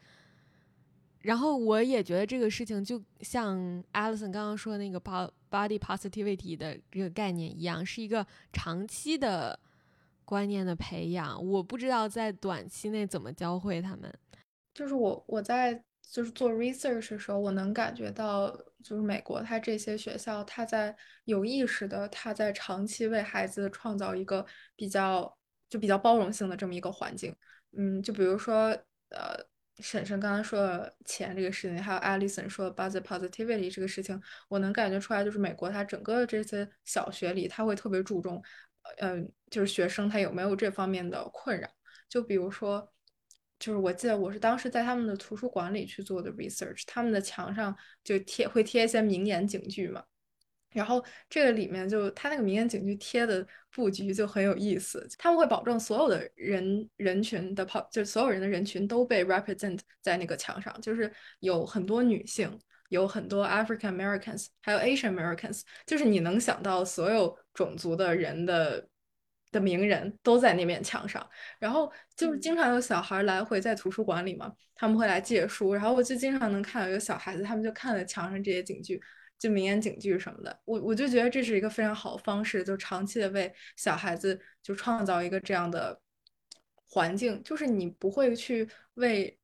[1.21, 3.57] 然后我也觉得这个事情就像
[3.91, 9.59] Alison 刚刚说的那个 body positivity 的这个概念一样，是一个长期的
[10.23, 11.43] 观念的培养。
[11.45, 14.13] 我不知道在短期内怎么教会他们。
[14.73, 25.35] 就是我我在就是做 research 的时候，我能感觉到，就是美国它这些学校，它在有意识的，它在长期为孩子创造一个比较
[25.67, 27.35] 就比较包容性的这么一个环境。
[27.75, 28.67] 嗯，就比如说
[29.09, 29.43] 呃。
[29.79, 38.41] 婶婶刚刚说钱这个事情，还有 Alison 说 body positivity 这个事情，我能感觉出来，就是美国它整个这些小学里，他会特别注重，
[38.99, 41.69] 嗯，就是学生他有没有这方面的困扰。
[42.09, 42.91] 就比如说，
[43.59, 50.03] 就是我记得我是当时在他们的图书馆里去做的 research，他们的墙上就贴会贴一些名言警句嘛，
[50.71, 68.87] 然后这个里面就他那个民间警句贴的布局就很有意思，他们会保证所有的人人群的跑，就是所有人的人群都被 represent 在那个墙上，就是有很多女性，有很多 African Americans，还有 Asian Americans，就是你能想到所有种族的人的
[69.51, 71.27] 的名人都在那面墙上。
[71.59, 79.01] 然后就是经常有小孩来回在图书馆里嘛，他们会来借书，然后我就经常能看到有小孩子，他们就看了墙上这些警句。
[79.39, 86.01] 就名言警句什么的，我我就觉得这是一个非常好的方式，就长期的为小孩子就创造一个这样的
[86.85, 89.37] 环境，就是你不会去为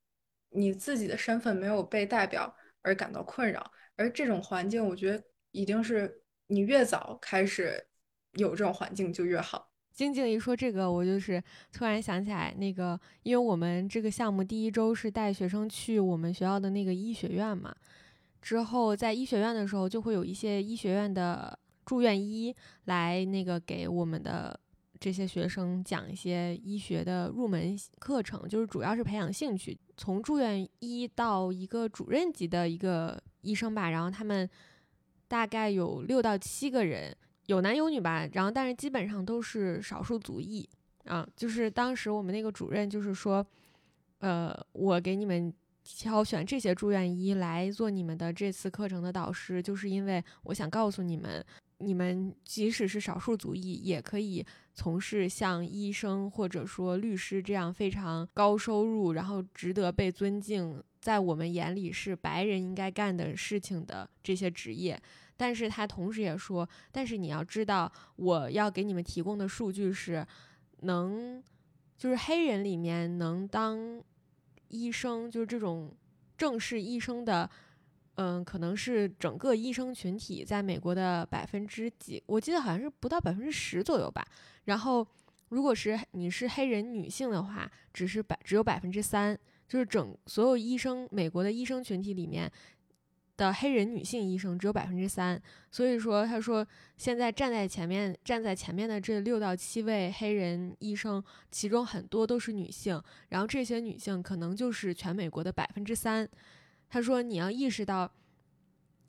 [0.50, 2.52] 你自己的身份没有被代表
[2.82, 7.86] 而感到困扰，而这种环境，我觉得一定是你越早开始
[8.32, 9.70] 有这种环境就越好。
[9.92, 11.40] 晶晶一说这个，我就是
[11.72, 17.72] 突然想起来那个，因为我们这个项目第一周是带学生去我们学校的那个医学院嘛。
[18.44, 22.54] 之后，在医学院的时候，就会有一些医学院的住院医
[22.84, 24.60] 来那个给我们的
[25.00, 29.74] 这些学生讲一些医学的入门课程，就是主要是培养兴趣。
[29.96, 34.46] 从住院医到一个主任级的一个医生吧，然后他们
[35.26, 40.68] 大概有六到七个人，有男有女吧，然后但是基本上都是少数族裔
[41.06, 41.26] 啊。
[41.34, 43.46] 就是当时我们那个主任就是说，
[44.18, 45.50] 呃，我给你们。
[45.84, 51.44] 挑选这些住院医来做你们的这次课程的导师，就是因为我想告诉你们，
[51.78, 64.98] 你们即使是少数族裔，也可以从事像医生或者说律师这样非常高收入，然后值得被尊敬，在我们眼里是白人应该干的事情的这些职业。
[65.36, 70.26] 但是他同时也说，但是你要知道，我要给你们提供的数据是，
[70.80, 71.42] 能，
[71.98, 74.02] 就是黑人里面能当。
[74.74, 75.94] 医生就是这种
[76.36, 77.48] 正式医生的，
[78.16, 84.26] 嗯，可能是整个医生群体在美国的百分之几，我记得好像是不到百分之十左右吧。
[84.64, 85.06] 然后，
[85.50, 92.50] 如果是你是黑人女性的话，只是百只有百分之三，就是整所有医生美国的医生群体里面。
[93.36, 96.66] 的黑人女性医生只有百分之三，所以说他说
[96.96, 106.28] 现在站在前面站在前面的这六到七位黑人医生，其中很多都是女性，然后这些女性可能就是全美国的百分之三。
[106.88, 108.08] 他说你要意识到，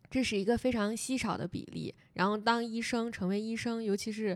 [0.10, 1.94] 这是一个非常稀少的比例。
[2.14, 4.36] 然后当医生成为医生，尤其是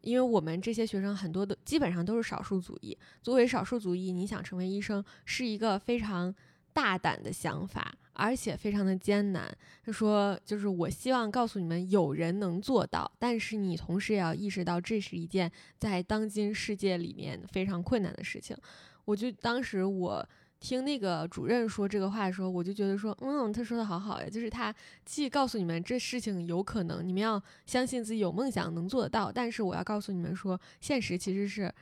[0.00, 6.34] 因为我们这些学生很多都基本上都是少数族裔，作为少数族裔，你想成为医生是一个非常
[6.72, 7.94] 大胆的想法。
[8.14, 9.54] 而且非常的艰难。
[9.84, 18.56] 他说：“就是我希望告诉你们，有人能做到，但是你同时也要意识到，这是一件在当今世界里面非常困难的事情。”
[19.04, 20.24] 我就当时我
[20.60, 24.72] 听那个主任说这个话的时候，我就觉得说：“嗯，他说的好好呀，就是他
[25.04, 31.72] 既告诉你们这事情有可能，你们要相信自己有梦想能做得到，但是我要告诉你们说，现实其实是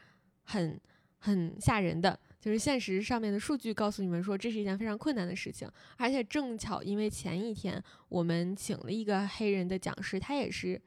[0.45, 0.81] 很
[1.19, 10.81] 很吓人的。”就是现实上面的数据告诉你们说，这是一件非常困难的事情，而且正巧因为前一天我们请了一个黑人的讲师，他也是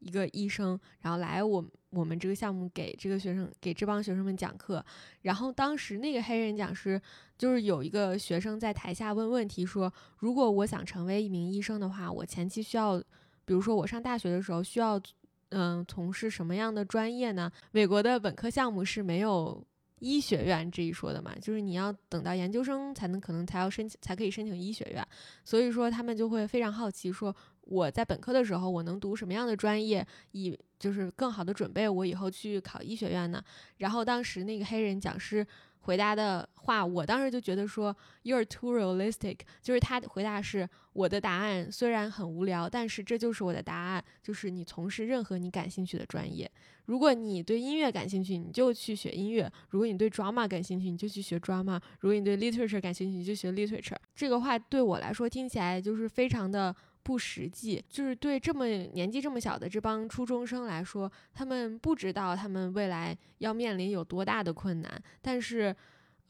[0.00, 4.84] 一个医生，然后来我我们这个项目给这个学生给这帮学生们讲课，
[5.22, 7.00] 然后当时那个黑人讲师
[7.38, 12.98] 就是有一个学生在台下问问题说，如果我想成为一名医生的话，我前期需要，
[13.46, 15.00] 比如说我上大学的时候需要，
[15.48, 17.50] 嗯，从事什么样的专业呢？
[17.72, 19.66] 美国的本科项目是没有。
[20.00, 25.06] 医学院这一说的嘛，就是你要等到研究生才能可能才要申请才可以申请医学院，
[25.44, 33.42] 所以说他们就会非常好奇，说我在本科的时候我能读什么样的专业，以就是更好的准备我以后去考医学院呢？
[33.78, 35.46] 然后当时那个黑人讲师。
[35.88, 39.38] 回答的话，我当时就觉得说，You're too realistic。
[39.62, 46.50] 就是他回答是，我的答案虽然很无聊，但是这就是我的答案，就是你从事任何你感兴趣的专业。
[46.84, 53.96] 如果你对音乐感兴趣，你就去学音乐；如果你对 drama 感兴趣，你就去学 drama；如果你对 literature 感兴趣，你就学 literature。
[54.14, 56.76] 这个话对我来说听起来就是非常的。
[57.08, 65.74] 不实际，就是对这么年纪这么小的这帮初中生来说，他们不知道他们未来要面临有多大的困难，但是。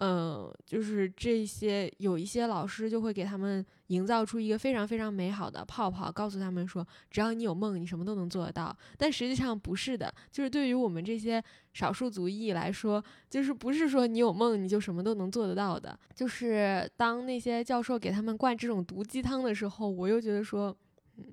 [0.01, 8.77] 嗯，就是这些有一些老师就会给他们营造出一个非常非常美好的泡泡，告诉他们说，只要你有梦，你什么都能做得到。
[8.97, 15.99] 但实际上不是的，就是对于我们这些少数族裔来说，就是不是说你有梦你就什么都能做得到的。
[16.15, 20.77] 就是当那些教授给他们灌这种毒鸡汤的时候，我又觉得说，
[21.17, 21.25] 嗯，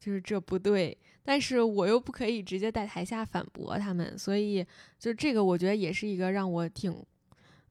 [0.00, 4.66] 就是这不对，但是我又不可以直接在台下反驳他们，所以
[4.98, 6.92] 就这个我觉得也是一个让我挺。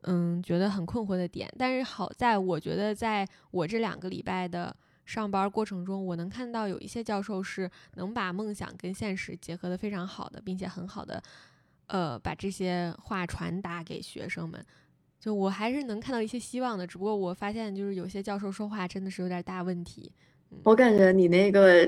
[0.03, 11.21] 嗯，觉得很困惑的点，但是好在我觉得，在我这两个礼拜的上班过程中，我能看到有一些教授是能把梦想跟现实结合的非常好的，并且很好的，
[11.87, 14.65] 呃，把这些话传达给学生们。
[15.19, 20.09] 就我还是能看到一些希望的，只不过我发现就是有些教授说话真的是有点大问题。
[20.63, 21.85] 我感觉你那个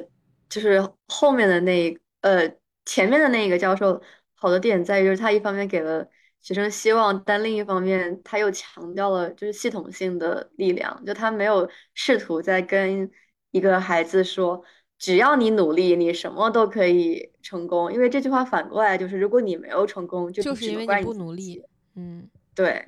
[0.50, 2.45] 就是后面的那呃
[2.84, 4.02] 前面的那个教授
[4.36, 6.06] 好的点在于，就是他一方面给了
[6.41, 13.10] 学生希望，但另一方面他又强调了就是系统性的力量，就他没有试图在跟
[13.51, 14.63] 一个孩子说，
[14.97, 17.91] 只要你努力，你什么都可以成功。
[17.93, 21.63] 因为这句话反过来就是，如果你没有成功，就是因为你不努力。
[21.95, 22.88] 嗯，对。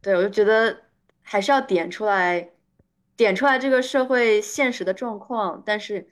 [0.00, 0.84] 对，我就觉得
[1.22, 2.52] 还是要点出来，
[3.16, 6.08] 点出来这个社会现实的状况，但是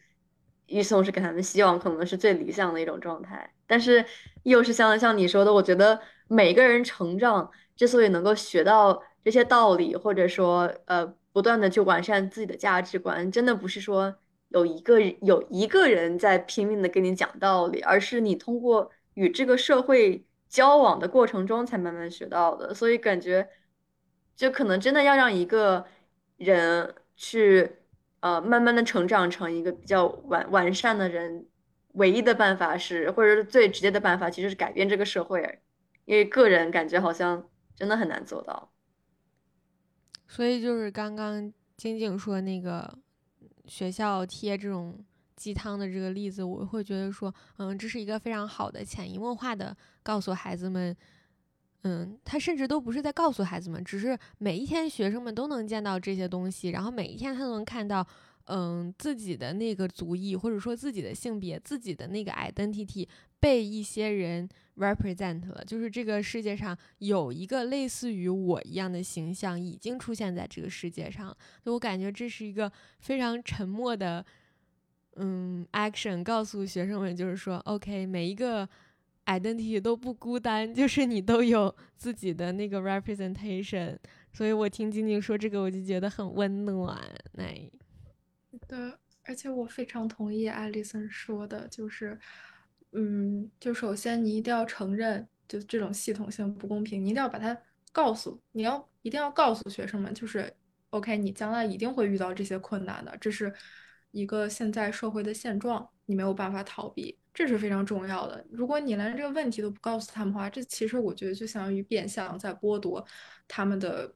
[0.67, 3.55] 与此同时给他们希望，可能是最理想的一种状态。
[3.65, 4.05] 但是
[4.43, 14.15] 又是像像你说的，我觉得每个人成长之所以能够学到这些道理，或者说呃不断的去完善自己的价值观，真的不是说
[14.49, 22.73] 有一个有一个人在拼命的跟你讲道理，而是你通过与这个社会交往的过程中才慢慢学到的。
[22.75, 23.49] 所以感觉。
[24.37, 25.83] 就可能真的要让一个
[26.37, 27.67] 人去，
[28.21, 31.47] 呃，慢慢的成长成一个比较完完善的人，
[31.95, 35.61] 唯一的办法是，或者是最直接的办法，其实是改变这个社会，
[36.07, 38.73] 因为个人感觉好像真的很难做到。
[40.27, 42.99] 所以就是刚刚晶晶说那个
[43.67, 44.99] 学校贴这种
[45.37, 50.97] 鸡汤的这个例子，我会觉得说，嗯，这是一个非常好的潜移默化的告诉孩子们。
[51.83, 58.05] 嗯，他甚至都不是在告诉孩子们，只是每一天学生们都能见到这些东西，然后每一天他都能看到，
[58.47, 63.07] 嗯，自己的那个族裔或者说自己的性别、自己的那个 identity
[63.39, 74.25] 被一些人 represent 了，就是这个世界上有一个类似于我一样的形象已经出现在这个世界上，就我感觉这是一个非常沉默的，
[75.17, 78.69] 嗯，action，告诉学生们就是说，OK，每一个。
[79.27, 83.99] identity 都不孤单，就是你都有自己的那个 representation，
[84.33, 86.97] 所以我听晶晶说这个，我就觉得很温暖。
[87.37, 87.69] 哎，
[88.67, 88.79] 对，
[89.25, 92.19] 而且我非常同意艾丽森说的，就是，
[92.93, 97.57] 嗯，就首先你一定要承认，就这种系统性不公平，你一定要把它
[97.93, 100.53] 告诉，你要一定要告诉学生们，就是
[100.91, 103.53] ，OK，你将来一定会遇到这些困难的，这是
[104.11, 107.19] 一个现在社会的现状，你没有办法逃避。
[107.35, 108.43] 这是非常重要的。
[108.51, 113.07] 如果你连这个问题都不告诉他们的话，这其实我觉得就相当于变相在剥夺
[113.47, 114.11] 他们的，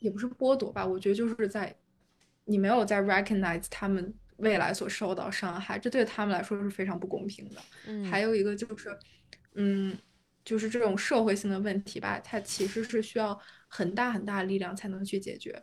[0.00, 0.84] 也不是剥夺吧？
[0.84, 1.72] 我觉得就是在
[2.46, 7.60] 你没有在 recognize 他们未来所受到伤害，这对他们来说是非常不公平的。
[7.86, 8.98] 嗯，还有一个就是，
[9.56, 9.94] 嗯，
[10.42, 15.62] 就是这种社会性的问题吧，它其实是需要很大很大的力量才能去解决。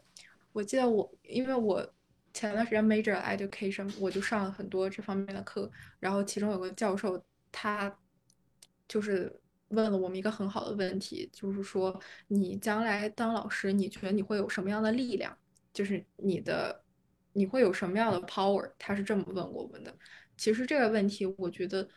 [0.51, 1.93] 我记得我，因为我。
[2.35, 5.69] 前段时间 major education，我就上了很多这方面的课，
[5.99, 7.95] 然后其中有个教授，他
[8.87, 9.31] 就是
[9.67, 15.37] 问了我们一个很好的问题，就是说你将来当老师，你觉得你会有什么样的力量？
[15.73, 16.83] 就是你的
[17.33, 18.71] 你会有什么样的 power？
[18.77, 19.93] 他是这么问我们的。
[20.37, 21.87] 其实这个问题，我觉得，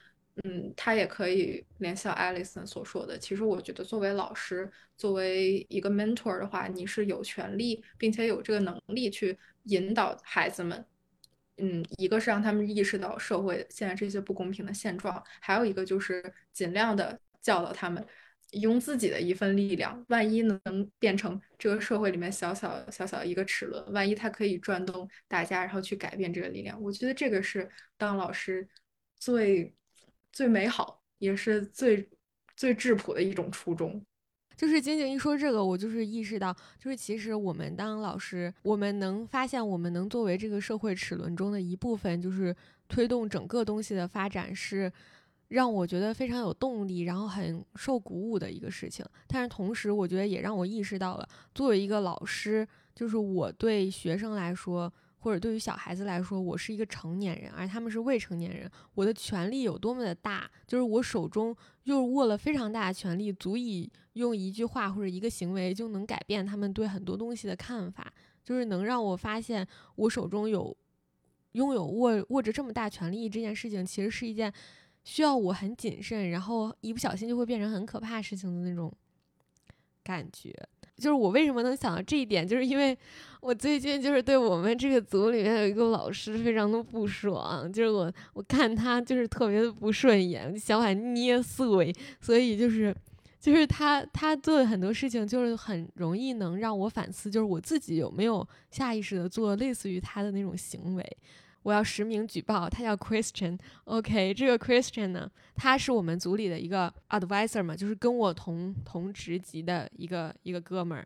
[0.45, 3.19] 嗯，他也可以联想 Alison 所说的。
[3.19, 9.39] 其实我觉得，作为老师，作为一个 mentor 的话，你是有权利，并且有这个能力去。
[9.69, 10.87] 引导孩子们，
[11.57, 18.07] 嗯，一个是让他们意识到社会现在这些不公平的现状，还有一个就是尽量的教导他们，
[18.53, 20.61] 用自己的一份力量，万一能
[20.99, 28.67] 变成这个社会里面小小小小一个齿轮，万一它可以转动大家，然后去改变这个力量，我觉得这个是当老师
[29.17, 29.75] 最
[30.33, 32.09] 最美好，也是最
[32.57, 34.05] 最质朴的一种初衷。
[34.57, 42.57] 就是晶晶一说这个，我就是意识到，就是其实我们当老师，我们能发现，我们能作为这个社会齿轮中的一部分，就是
[42.89, 44.91] 推动整个东西的发展，是
[45.49, 49.05] 让我觉得非常有动力，然后很受鼓舞的一个事情。
[49.27, 54.93] 但是同时，我觉得也让我意识到了，作为一个老师，就是我对学生来说。
[55.19, 60.49] 或者对于小孩子来说，我是一个成年人，而他们是未成年人，我的权力有多么的大？
[60.69, 68.13] 就是我手中又握了非常大的权力，足以用一句话或者一个行为就能改变他们对很多东西的看法，
[68.45, 69.67] 就是能让我发现
[69.97, 70.77] 我手中有
[71.53, 74.53] 拥有握握着这么大权力这件事情，其实是一件
[75.07, 78.93] 需要我很谨慎，然后一不小心就会变成很可怕事情的那种
[80.03, 80.53] 感觉。
[80.97, 82.97] 就是我为什么能想到这一点，就是因为
[83.41, 92.93] 我最近就是对我们这个组里面有一个老师非常的不爽，就是我我看他就是特别的不顺眼，想把捏碎，所以就是
[93.39, 101.17] 就是他他做的很多事情，就是很容易能让我反思，就是我自己有没有下意识的做类似于他的那种行为。
[101.67, 103.59] 我要实名举报，他叫 Christian。
[103.87, 111.05] OK，这个 Christian 呢，他是我们组里的一个 advisor 嘛，就是跟我同同职级的一个一个哥们儿。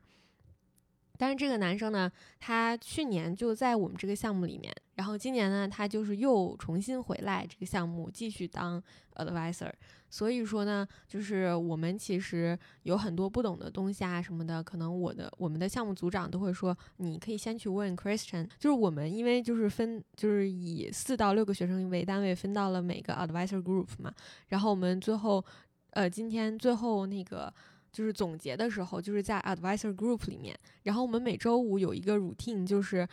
[1.16, 8.82] 但是这个男生呢，他去年就在我们这个项目里面，然后今年呢，他就是又重新回来这个项目继续当
[9.14, 9.72] advisor。
[10.10, 18.46] 所以说呢，就是我们其实有很多不懂的东西啊什么的，可能我的我们的项目组长都会说，你可以先去问 Christian。
[18.58, 24.12] 就是我们因为就是分就是以四到六个学生为单位分到了每个 advisor group 嘛，
[24.48, 25.42] 然后我们最后
[25.90, 27.50] 呃今天最后那个。
[27.92, 33.04] 就是总结的时候，就是在 advisor group 里面，然后我们每周五有一个 routine，就是，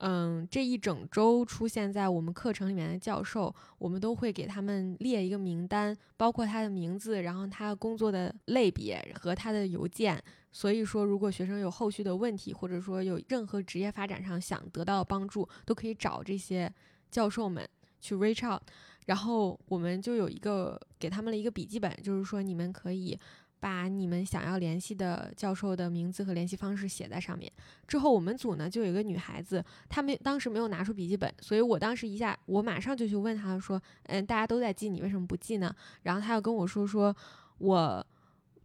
[0.00, 10.22] 嗯，这一整周出现在我们课程里面的教授，我们都会给他们列一个名单，包括他的名字，然后他工作的类别和他的邮件。
[10.52, 16.72] 所以说，如果学生有后续的问题，或者说有任何职业发展上想得到帮助，都可以找这些
[17.10, 17.68] 教授们
[18.00, 18.62] 去 reach out。
[19.06, 23.18] 然后我们就有一个给他们了一个笔记本，就是说你们可以。
[23.60, 27.50] 把你们想要联系的教授的名字和联系方式写在上面。
[27.86, 37.14] 之后我们组呢就有一个女孩子，她没当时没有拿出笔记本，所以我当时一下我马上就去问她说：“嗯，大家都在记，你为什么不记呢？”然后她又跟我说：“说
[37.58, 38.06] 我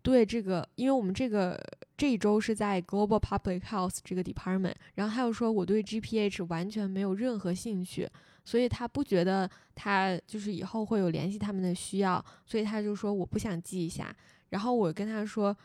[0.02, 1.60] 对这个，因为我们这个
[1.96, 8.10] 这一周是在 Global Public Health 这个 department，然后她又说我对 GPH 完全没有任何兴趣，
[8.44, 14.14] 所以她不觉得她就是以后会有联系他们的需要，所以她就说我不想记一下。”
[14.54, 15.58] 然后我跟他说，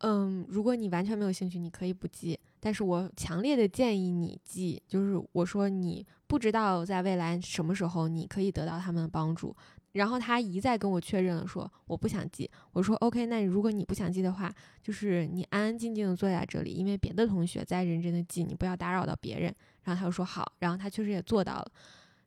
[0.00, 4.82] 嗯，如果你完全没有兴趣，你可以不记，但是我强烈的建议你记。
[4.86, 9.56] 就是我说你不知道在未来什么时候你可以得到他们的帮助。
[9.92, 12.50] 然后他一再跟我确认了说我不想记。
[12.72, 19.54] 我说 OK，那如果你不想记的话，就是你安安静静的坐在这里，因为别的同学在认真的记，你不要打扰到别人。
[19.84, 21.72] 然后他就说好，然后他确实也做到了。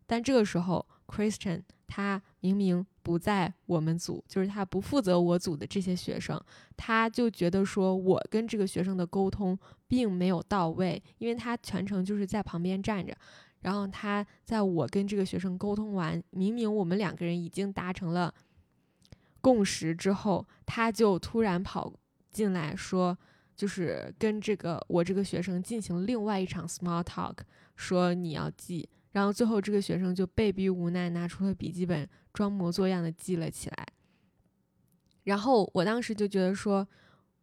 [0.07, 2.83] 但这个时候，Christian 他明明。
[3.09, 6.39] 不在我们组，就是他不负责我组的这些学生，
[6.77, 9.57] 他就觉得说我跟这个学生的沟通
[9.87, 13.11] 并没有到位，因为他全程就是在旁边站着，
[13.61, 18.31] 然后他在我跟这个学生沟通完，明明我们两个人已经达成了
[19.41, 21.91] 共识之后，他就突然跑
[22.29, 23.17] 进来说，
[23.55, 27.37] 就是跟这个我这个学生进行另外一场 small talk，
[27.75, 28.87] 说你要记。
[29.11, 33.87] 然后最后，这个学生就被逼无奈拿出了笔记本，装模作样的记了起来。
[35.23, 36.87] 然后我当时就觉得说，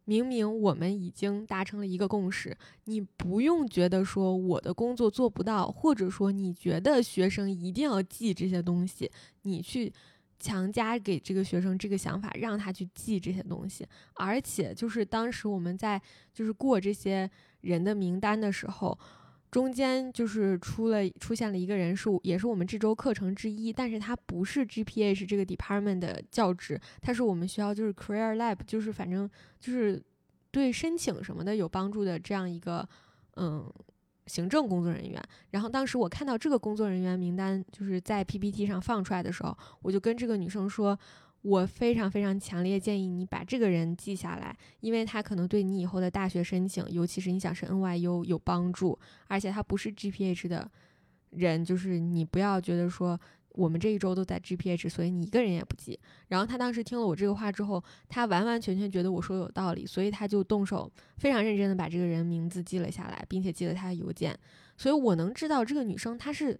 [0.05, 9.11] 明明我们已经达成了一个共识，你不用觉得说我的工作做不到，或者说你觉得学生一定要记这些东西，
[9.41, 9.91] 你去
[10.39, 13.85] 强加给这个学生这个想法，让他去记这些东西。
[14.15, 16.01] 而且就是当时我们在
[16.33, 18.97] 就是过这些人的名单的时候。
[19.57, 29.27] 中间就是出了出现了一个人数，也是我们这周课程之一，但是他不是 GPH 这个 department 的教职，他是我们学校就是 Career Lab，就是反正
[29.59, 29.99] 就是
[30.51, 32.87] 对申请什么的有帮助的这样一个
[33.37, 33.67] 嗯
[34.27, 35.19] 行政工作人员。
[35.49, 40.95] 然后当时我看到这个工作人员名单就是在 PPT 上放出来的时候，我就跟这个女生说。
[41.43, 48.97] 我非常非常强烈建议你把这个人记下来，因为他可能对你以后的大学申请，尤其是你想是 NYU 有帮助。
[49.27, 50.69] 而且他不是 GPH 的
[51.29, 53.17] 人，就是你不要觉得说
[53.51, 55.97] 我们这一周都在 GPH，所以你一个人也不记。
[56.27, 64.37] 然后他当时听了我这个话之后，他完完全全觉得我说有道理，所以他就动手非常认真的把这个人名字记了下来，并且记了他的邮件。
[64.75, 66.59] 所以我能知道这个女生她是。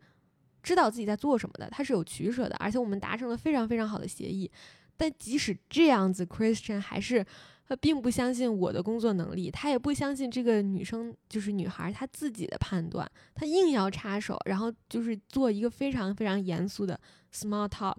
[0.67, 4.51] 知道自己在做什么的，他是有取舍的，而且我们达成了非常非常好的协议。
[4.97, 7.25] 但即使这样子，Christian 还是
[7.65, 16.99] 他并不相信我的工作能力，他也不相信这个女生就是女孩她自己的判断，他硬要插手，然后就是做一个非常非常严肃的
[17.33, 17.95] small talk，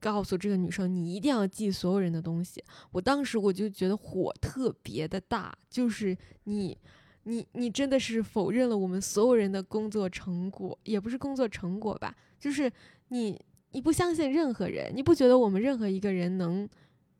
[0.00, 2.60] 告诉这个女生你一定要记所有人的东西。
[2.90, 6.76] 我当时我就觉得火特别的大，就是你。
[7.24, 12.14] 你你真的是否认了我们所有人的工作成果，也不是工作成果吧？
[12.38, 12.70] 就是
[13.08, 13.40] 你
[13.72, 16.68] 你不相信任何人，你不觉得我们任何一个人能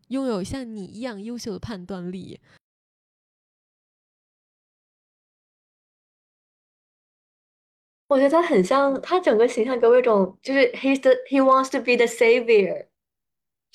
[0.08, 2.38] 拥有像你一样优秀的判断力？
[8.08, 12.86] 我觉得他很像，他整个形象给我一种就是 he's the he wants to be the savior。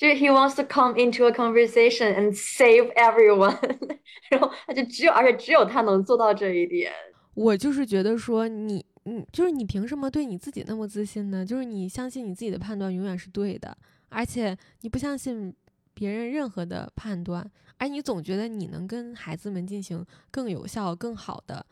[0.00, 3.54] 就是 he wants to come into a conversation and save everyone，
[4.30, 6.90] 然后他就只有，而且只有他能做到这一点。
[7.34, 11.44] 我就是觉得说你，你就是你凭什么对你自己那么自信呢？
[11.44, 13.76] 就是你相信你自己的判断永远是对的，
[14.08, 15.54] 而且你不相信
[15.92, 17.46] 别人任何的判断，
[17.76, 21.66] 而你总觉得你能跟孩子们进行更有效、更好的、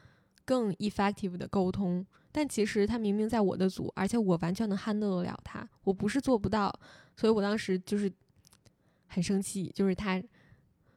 [0.44, 2.04] 更 effective 的沟通。
[2.32, 6.72] 但其实他明明在我的组，而且我完全能 handle 了他，我不是做不到，
[7.16, 8.10] 所以我当时就是
[9.06, 10.22] 很生气，就是他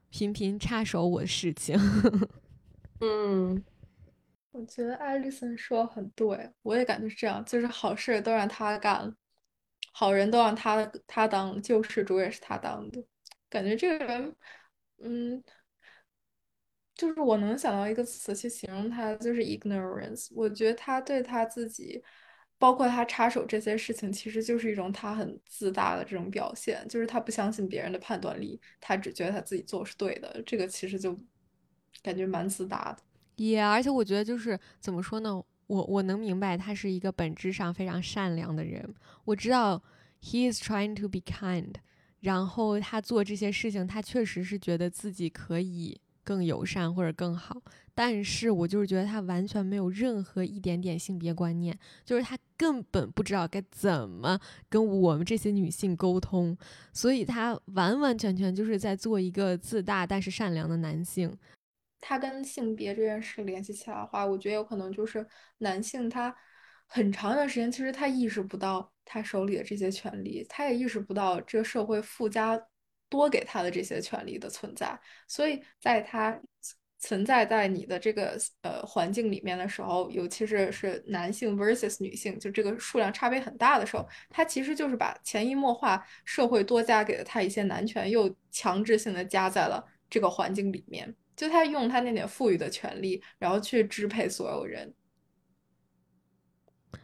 [0.10, 1.78] 频频插手我的事情。
[3.02, 3.64] 嗯。
[4.54, 9.16] 我觉得艾丽森说很对，我也感觉是这样，就是好事都让他干，
[9.94, 13.02] 好人都让他他当，救世主也是他当的，
[13.50, 14.36] 感觉这个人，
[14.98, 15.42] 嗯，
[17.02, 20.28] 就是我能想到一个词去形容他，就是 ignorance。
[20.36, 22.00] 我觉得他对他自己，
[22.60, 31.20] 包括他插手这些事情，其实就是一种他很自大的这种表现，就是他不相信别人的判断力，他只觉得他自己做是对的，这个其实就
[32.04, 33.02] 感觉蛮自大的。
[33.38, 35.44] 也，而且我觉得就是怎么说呢？
[35.66, 38.94] 我我能明白他是一个本质上非常善良的人。
[39.26, 39.82] 我知道
[40.22, 41.74] he is trying to be kind，
[42.20, 47.62] 然后他做这些事情，他确实是觉得自己可以更友善或者更好。
[47.94, 56.58] 但是我就是觉得他完全没有任何一点点性别观念，就是他根本不知道该怎么跟我们这些女性沟通，
[56.94, 61.38] 所以他完完全全就是在做一个自大但是善良的男性。
[62.00, 65.28] 他跟性别这件事联系起来的话，我觉得有可能就是
[65.60, 66.34] 男性他
[66.88, 72.60] 很长一段时间其实他意识不到他手里的这些权利，他也意识不到这个社会附加
[73.12, 74.98] 多给他的这些权利的存在，
[75.28, 76.40] 所以在他
[76.98, 91.14] 存在在你的这个呃环境里面的时候，尤其是是男性 versus 女性，就这个数量差别很大的时候，他其实就是把潜移默化社会多加给了他一些男权，又强制性的加在了这个环境里面。
[91.36, 94.94] 就他用他那点赋予的权利，然后去支配所有人。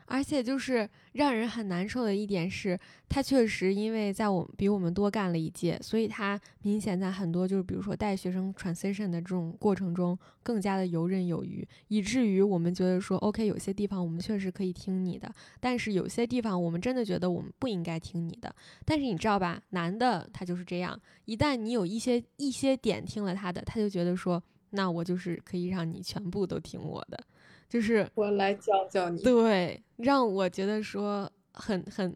[0.06, 2.80] 而且就是让人很难受的一点是，
[3.10, 15.30] 他确实因为在我比我们多干了一届，所以他明显在很多就是比如说带学生 transition 的这种过程中更加的游刃有余，以至于我们觉得说 OK，有些地方我们确实可以听你的，
[15.60, 18.54] 但是有些地方我们真的觉得我们不应该听你的。
[18.86, 27.22] 但是你知道吧，男的他就是这样，一旦你有一些一些点听了他的，他就觉得说，那我就是可以让你全部都听我的。
[27.70, 32.16] 就是我来教教你，对，让我觉得说很很，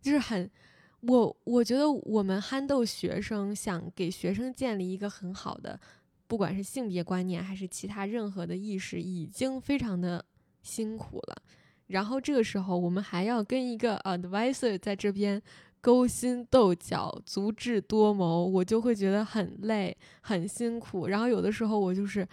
[0.00, 0.50] 就是很，
[1.00, 5.78] 我我觉得我们憨豆学生想给学生建立一个很好的，
[6.26, 10.24] 不管是性别观念还是其他任何的意识，已经非常的
[10.62, 11.42] 辛苦了。
[11.88, 15.42] 然后这个时候我们还要跟一个 advisor 在这边
[15.82, 21.08] 勾心斗角、足智多谋，我就会觉得很累、很辛苦。
[21.08, 22.26] 然后有的时候我就是。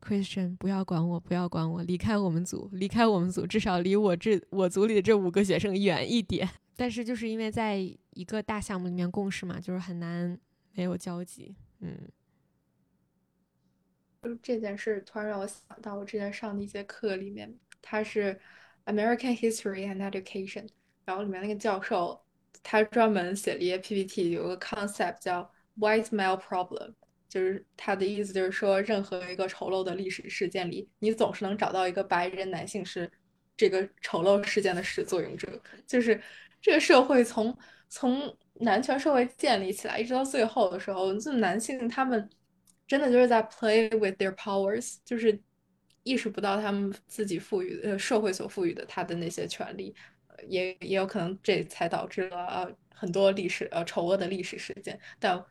[0.00, 6.48] Christian，不要管我，不要管我，离开我们组，离开我们组，至少离我这我组里的这五个学生远一点。
[6.76, 7.76] 但是就是因为在
[8.14, 10.38] 一个大项目里面共事嘛，就是很难
[10.72, 11.56] 没有交集。
[11.80, 12.08] 嗯，
[14.22, 18.40] 就这件事突然让我想到，我之前上的一节课里面，它是
[18.86, 20.68] American History and Education，
[21.04, 22.20] 然后里面那个教授
[22.62, 26.94] 他专门写了一些 PPT，有个 concept 叫 White Male Problem。
[27.28, 33.10] 就是他的意思，就是说，任何一个丑陋的历史事件里，你总是能找到一个白人男性是
[33.54, 35.46] 这个丑陋事件的始作俑者。
[35.86, 36.18] 就是
[36.62, 37.54] 这个社会从
[37.90, 42.28] 从男权社会建立起来，一直到最后的时候，这男性他们
[42.86, 45.38] 真的就是在 play with their powers，就是
[46.04, 49.94] 意识不到他们自己赋予呃社会所赋予的他的那些权利，
[50.46, 55.44] 也也有可能这才导致了呃很多历史呃丑恶的历史事件，但。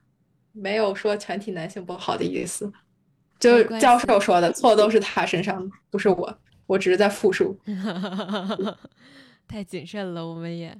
[0.59, 2.71] 没有说全体男性不好的意思，
[3.39, 7.57] 就教授说的错都是他身上，不是我，我只是在复述。
[9.47, 10.75] 太谨慎了，我们也，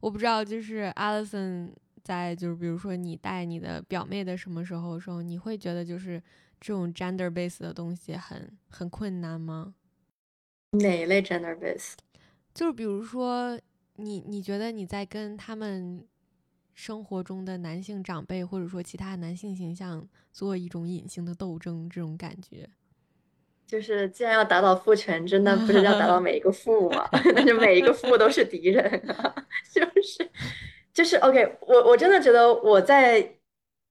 [0.00, 1.70] 我不知道，就是 Alison
[2.02, 6.20] 在就是比如说你带你的表妹的什么时候时候，你会觉得就是
[6.60, 9.74] 这种 gender base 的东西很很困难吗？
[10.72, 11.92] 哪一类 gender base？
[12.54, 13.60] 就是比如说
[13.96, 16.04] 你你觉得你在跟他们。
[16.80, 22.66] 生活中的男性长辈，或者说其他男性形象，做一种隐形的斗争，这种感觉，
[23.66, 27.06] 就是既然要打倒父权真的不是要打倒每一个父吗？
[27.34, 28.82] 那就每一个父都是敌人，
[29.70, 30.30] 就是
[30.94, 31.58] 就是 OK。
[31.60, 33.36] 我我真的觉得我在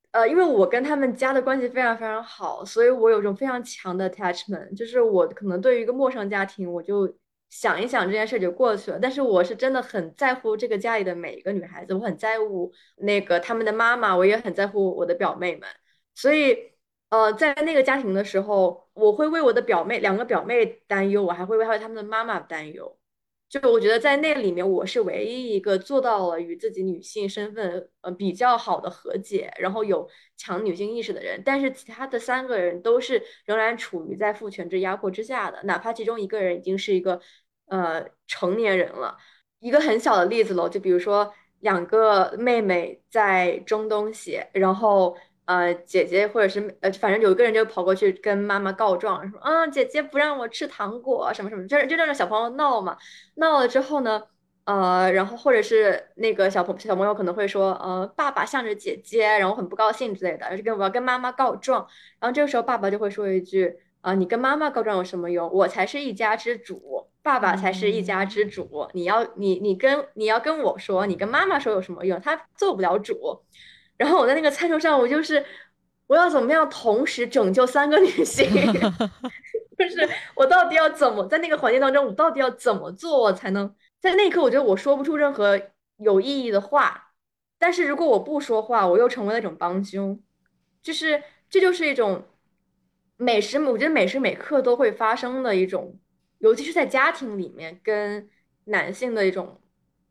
[0.09, 7.15] 呃，因为我跟他们家的关系非常非常好，所以我有一种非常强的 attachment，就是我可能对于一个陌生家庭，我就。
[7.49, 15.67] 想一想这件事就过去了，但是我是真的很在乎这个家里的每一个女孩子，我很在乎那个他们的妈妈，我也很在乎我的表妹们，
[16.13, 16.55] 所以，
[17.09, 22.98] 呃，在那个家庭的时候，我会为我的表妹两个表妹担忧，我还会为他们的妈妈担忧，
[23.49, 31.41] 就我觉得在那里面，我是唯一一个做到了与自己女性身份呃比较好的和解，然后有强女性意识的人。
[31.43, 37.19] 但是其他的三个人都是仍然处于在父权制压迫之下的，哪怕其中一个人已经是一个
[37.65, 39.17] 呃成年人了。
[39.59, 45.17] 一个很小的例子喽，就比如说两个妹妹在争东西，然后。
[45.49, 52.95] 呃，姐姐或者是呃，反正有一个人就跑过去跟妈妈告状，说啊，姐姐不让我吃糖果，什么什么，就是就让小朋友闹嘛。
[53.37, 54.21] 闹了之后呢，
[54.65, 61.87] 呃，然后或者是那个小朋小朋友可能会说，呃，爸爸向着姐姐，然后很不高兴之类的，就跟我要跟妈妈告状。
[62.19, 65.51] 然后这个时候爸爸就会说一句，啊，你跟妈妈告状有什么用？
[65.51, 68.87] 我才是一家之主，爸爸才是一家之主。
[68.93, 72.21] 你要你你跟你要跟我说，你跟妈妈说有什么用？
[72.21, 73.41] 他做不了主。
[73.99, 75.45] 然后我在那个餐桌上，我就是
[76.07, 78.49] 我要怎么样同时拯救三个女性？
[79.77, 84.41] 就是我到底要怎么在那个环境当中，我到底要怎么做才能在那一刻？
[84.41, 85.61] 我觉得我说不出任何
[85.97, 87.11] 有意义的话。
[87.57, 90.17] 但是如果我不说话，我又成为了一种帮凶。
[90.81, 92.23] 就是这就是一种
[93.17, 95.99] 每时我觉得每时每刻都会发生的一种，
[96.37, 98.29] 尤其是在家庭里面跟
[98.63, 99.59] 男性的一种。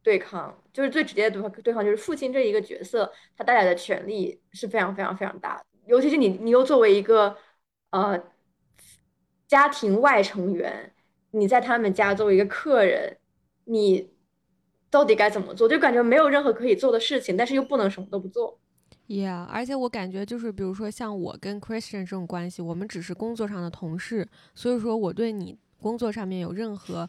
[0.08, 5.66] 对抗就是最直接的对抗，对抗就是父亲这一个角色，他带来的权利是非常非常非常大的。
[5.84, 7.36] 尤其是你，你又作为一个
[7.90, 8.18] 呃
[9.46, 10.94] 家庭外成员，
[11.32, 13.18] 你在他们家作为一个客人，
[13.66, 14.08] 你
[14.88, 15.68] 到底该怎么做？
[15.68, 18.58] 就感觉没有任何可以做的事情，但是又不能什么都不做。
[19.06, 27.06] Yeah，而且我感觉就是，比如说像我跟 Christian 这种关系，我们只是工作上的同事，所以说我对你工作上面有任何。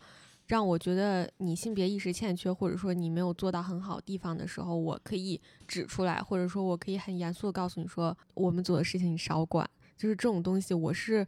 [0.50, 9.70] 让我觉得你性别意识欠缺，或者说你没有做到很好地方的时候，我可以指出来，或者说我可以很严肃的告诉你说，我们做的事情你少管。
[9.96, 11.24] 就是这种东西，我是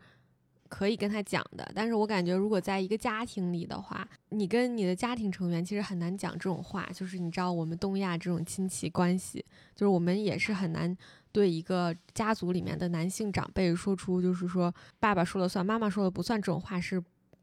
[0.68, 1.72] 可以跟他讲的。
[1.76, 6.90] 但是我感觉，如果在一个家庭里的话，你跟你的家庭成员其实很难讲这种话。
[6.92, 9.46] 就是你知道，我们东亚这种亲戚关系，
[9.76, 10.98] 就是我们也是很难
[11.32, 17.00] 对一个家族里面的男性长辈说出，就是说爸爸说了算，妈妈说了不算这种话是。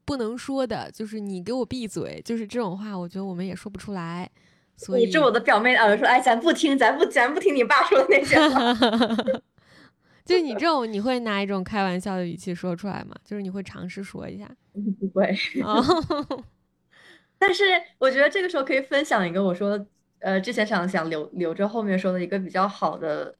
[0.09, 4.27] 不能说的就是你给我闭嘴，就是这种话，我觉得我们也说不出来。
[4.75, 8.73] 所以你是我的表妹啊，说哎，咱不听，咱不，咱不听你爸说的那些话。
[10.25, 13.15] 就你这种，你会拿一种开玩笑的语气说出来吗？
[13.23, 14.49] 就是你会尝试说一下？
[14.99, 15.31] 不会。
[17.37, 17.65] 但是
[17.99, 19.85] 我觉得这个时候可以分享一个，我说
[20.21, 23.35] 呃，之前想想留留着后面说的一个比较好的，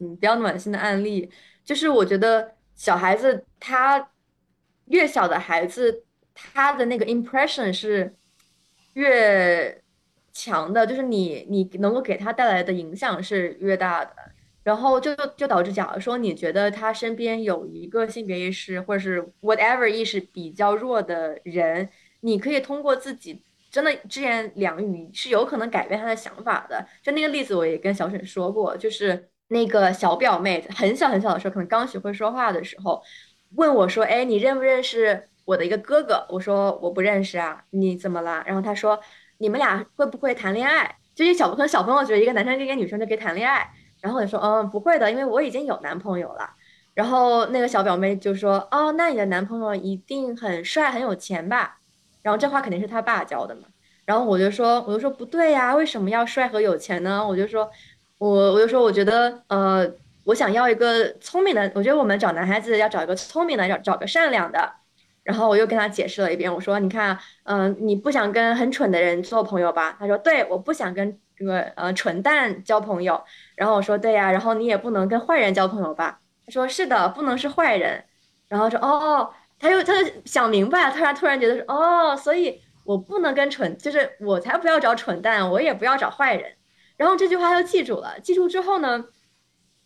[0.00, 1.30] 嗯，比较暖心的案例，
[1.62, 4.08] 就是我觉得小孩子他
[4.86, 6.04] 越小的孩子。
[6.36, 8.14] 他的那个 impression 是
[8.92, 9.82] 越
[10.32, 14.14] 强的，就是你你能够给他带来的影响是越大的，
[14.62, 21.88] 然后就就导致，假如说你觉得他身边有一个性别意识或者是 whatever 意识比较弱的人，
[22.20, 26.86] 你可以通过自己真的只言两语是有可能改变他的想法的。
[27.02, 33.02] 就那个例子，我也跟小沈说过，就是那个小表妹很小很小的时候，可能刚学会说话的时候，
[33.54, 38.44] 问我说：“哎，你认不认识？”我的一个哥哥，我说我不认识啊，你怎么了？
[38.46, 39.00] 然后他说
[39.38, 40.96] 你们俩会不会谈恋爱？
[41.14, 43.66] 就是小可能小朋友觉得一个男生跟一个女生就可以谈恋爱，
[44.02, 46.50] 然后我说嗯不会的，因为我已经有男朋友了。
[46.92, 51.78] 然后那个小表妹就说哦，那你的男朋友一定很帅很有钱吧？
[52.22, 53.62] 然后这话肯定是他爸教的嘛。
[54.04, 57.26] 然后我就说我就说不对呀，为什么要帅和有钱呢？
[57.26, 57.70] 我就说
[58.18, 59.88] 我我就说我觉得呃
[60.24, 64.72] 我想要一个聪明的，我觉得我们找男孩子要找一个聪明的，要找个善良的。
[65.26, 73.20] 然后我又跟他解释了一遍，我说：“你看，嗯，你不想跟很蠢的人做朋友吧？”他说：“对，我不想跟这个呃蠢蛋交朋友。”
[73.56, 78.04] 然后我说：“对呀，然后你也不能跟坏人交朋友吧？”他说：“是的，不能是坏人。”
[78.46, 86.52] 然后说：“哦，他又他就想明白了，突然突然觉得说，哦，所以我不能跟蠢，就是我才不要找蠢蛋，我也不要找坏人。”
[86.96, 88.20] 然后这句话他就记住了。
[88.20, 89.04] 记住之后呢，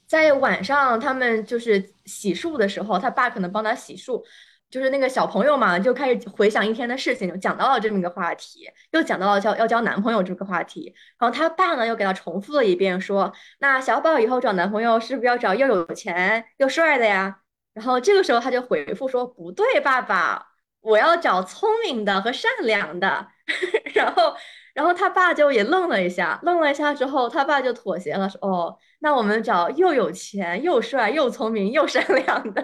[0.07, 4.23] 在晚上他们就是洗漱的时候，他爸可能帮他洗漱。
[4.71, 10.95] 就是那个小朋友嘛，就开始回想一天的事情，就讲到了这么一个话题，又讲到了交要交男朋友这个话题。
[11.19, 17.41] 然后他爸呢，又给他重复了一遍，说：“那小宝以后找男朋友是不是要找又有钱又帅的呀？”
[17.75, 20.47] 然后这个时候他就回复说：“不对，爸爸，
[20.81, 23.29] 我要找聪明的和善良的。
[23.95, 24.35] ”然后。
[24.73, 32.63] 然后他爸就也愣了一下，愣了一下之后，他爸就妥协了，说：“哦，那我们找又有钱又帅又聪明又善良的。”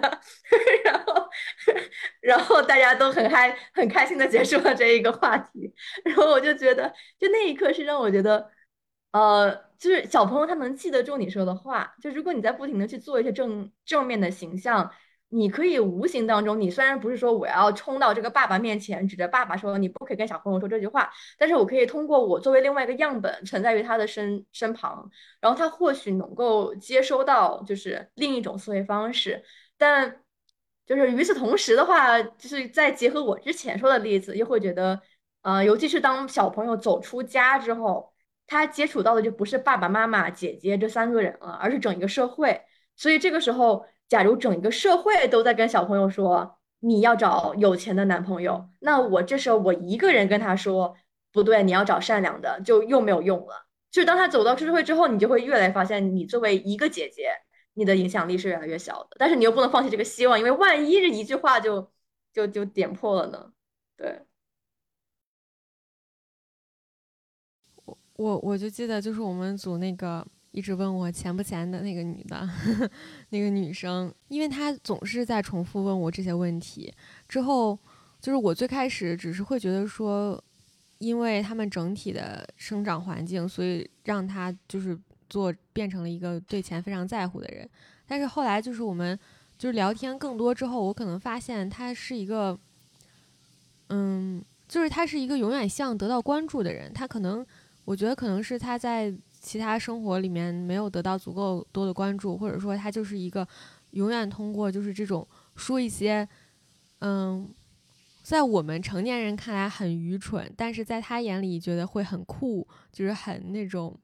[0.83, 1.29] 然后，
[2.21, 5.73] 然后大家都很嗨，很开心的结束了这一个话题。
[6.05, 8.49] 然后我就觉得，就那一刻是让我觉得，
[9.11, 14.91] 呃，就是小朋友他能记得住你说的话，就如果你在不停的去做一些正正面的形象，
[15.29, 25.09] 你可以无形当中，你虽然不是说我要冲到这个爸爸面前，指着爸爸说你不可以跟小朋友说这句话，但是我可以通过我作为另外一个样本存在于他的身身旁，
[25.41, 29.43] 然后他或许能够接收到就是另一种思维方式，
[29.77, 30.21] 但
[30.85, 35.01] 就是与此同时的话，就是在结合我之前说的例子，又会觉得，
[35.41, 38.13] 呃，尤其是当小朋友走出家之后，
[38.47, 42.61] 他接触到的就不是爸爸妈妈、姐姐这三个人了，而是整一个社会，
[42.95, 43.85] 所以这个时候。
[44.09, 50.95] 假如整个社会都在跟小朋友说你要找有钱的男朋友，那我这时候我一个人跟他说
[51.31, 53.67] 不对，你要找善良的，就又没有用了。
[53.91, 57.31] 就是当他走到社会之后，你就会越来发现，你作为一个姐姐，
[57.73, 59.09] 你的影响力是越来越小的。
[59.17, 61.91] 但是你又不能放弃这个希望，因为万一这一句话就
[62.31, 63.51] 就就点破了呢？
[63.95, 64.21] 对。
[68.15, 70.25] 我我就记得就是我们组那个。
[70.57, 72.49] 一直问我钱不钱的那个女的，
[73.29, 76.91] 那个女生，因为她总是在重复问我这些问题。
[77.29, 77.77] 之后，
[78.19, 80.43] 就是我最开始只是会觉得说，
[80.97, 84.97] 因为他们整体的生长环境，所以让她就是
[85.29, 87.69] 做变成了一个对钱非常在乎的人。
[88.07, 89.17] 但是后来就是我们
[89.59, 92.59] 就是聊天更多之后，我可能发现她是一个，
[93.89, 96.91] 嗯，就是她是一个永远希望得到关注的人。
[96.91, 97.45] 她可能，
[97.85, 99.13] 我觉得可能是她在。
[99.47, 103.47] 其他生活里面没有得到足够多的关注，或者说他就是一个
[103.91, 105.25] 永远通过就是这种
[105.55, 106.27] 说一些，
[106.99, 107.49] 嗯，
[108.23, 113.97] 在我们成年人看来很愚蠢，但是在他眼里觉得会很酷，就是很那种，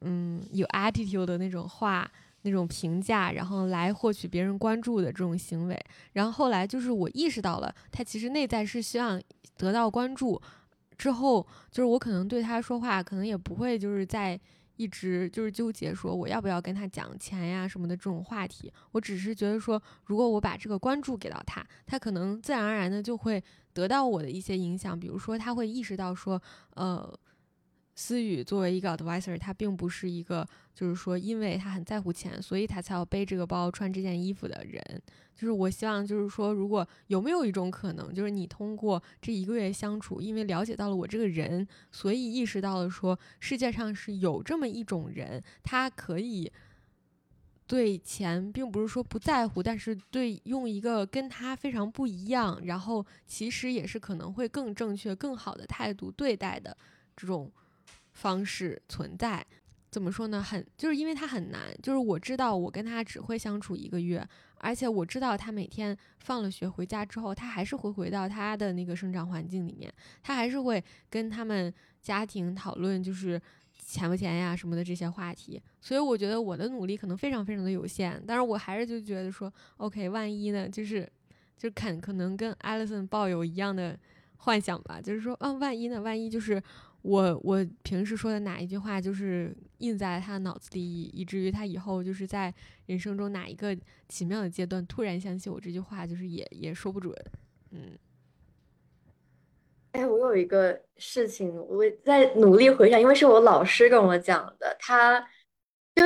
[0.00, 2.10] 嗯，有 attitude 的那种话，
[2.40, 5.78] 那种评价，然后来获取别人关注的这种行为。
[6.14, 9.20] 然后后来就是我意识到了，他其实内在是希望
[9.58, 10.40] 得到关注。
[10.96, 14.40] 之后就是我可能对他说话，可能也不会就是在。
[14.78, 26.40] 一直就是纠结说我要不要跟他讲钱呀什么的这种话题，我只是觉得说，如果我把这个关注给到他，他可能自然而然的就会得到我的一些影响，比如说他会意识到说，
[26.74, 27.18] 呃。
[28.00, 35.02] 思雨作为一个 advisor，他并不是一个，就是说，因为他很在乎钱，所以他才要背这个包、穿这件衣服的人。
[35.34, 46.52] 就是我希望，就是说，如果有没有一种可能，就是你通过这一个月相处，因为了解到了我这个人，所以意识到了说，世界上是有这么一种人，他可以
[47.66, 56.76] 对钱并不是说不在乎，但是对用一个跟他非常不一样，然后其实也是可能会更正确、更好的态度对待的
[57.16, 57.50] 这种。
[58.18, 59.46] 方式存在，
[59.92, 60.42] 怎么说呢？
[60.42, 73.40] 很就是因为他很难，就是我知道我跟他只会相处一个月，而且我知道他每天放了学回家之后，他还是会回到他的那个生长环境里面，他还是会跟他们家庭讨论就是
[73.78, 75.62] 钱不钱呀什么的这些话题。
[75.80, 80.68] 所以我觉得我的努力可能非常非常的有限，但是我还是就觉得说，OK，万一呢？
[80.68, 81.08] 就是
[81.56, 83.96] 就肯可能跟 Alison 抱有一样的
[84.38, 86.02] 幻想吧，就是说，嗯，万一呢？
[86.02, 86.60] 万一就是。
[87.02, 92.52] 我我平时说的哪一句话，就是印在了他的脑子里，以至于他以后就是在
[92.86, 93.74] 人生中哪一个
[94.08, 97.14] 奇妙的阶段突然想起我这句话，就是也也说不准。
[97.70, 97.96] 嗯，
[99.92, 105.20] 哎，我有一个事情，我在努力回想，因为是我老师跟我讲的，他
[105.94, 106.02] 就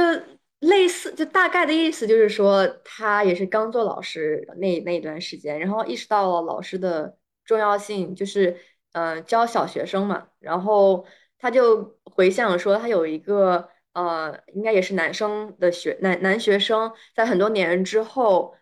[0.60, 7.16] 类似，就大概的意思就是说，他也是刚做老师那那一段时间，然后意识到了老师的
[7.46, 8.56] 重要性，就是。
[8.92, 11.04] 嗯，教小学生嘛，然后
[11.38, 18.54] 他就回想说，他有一个呃，应该也是男生的学男男学生，在很多年之后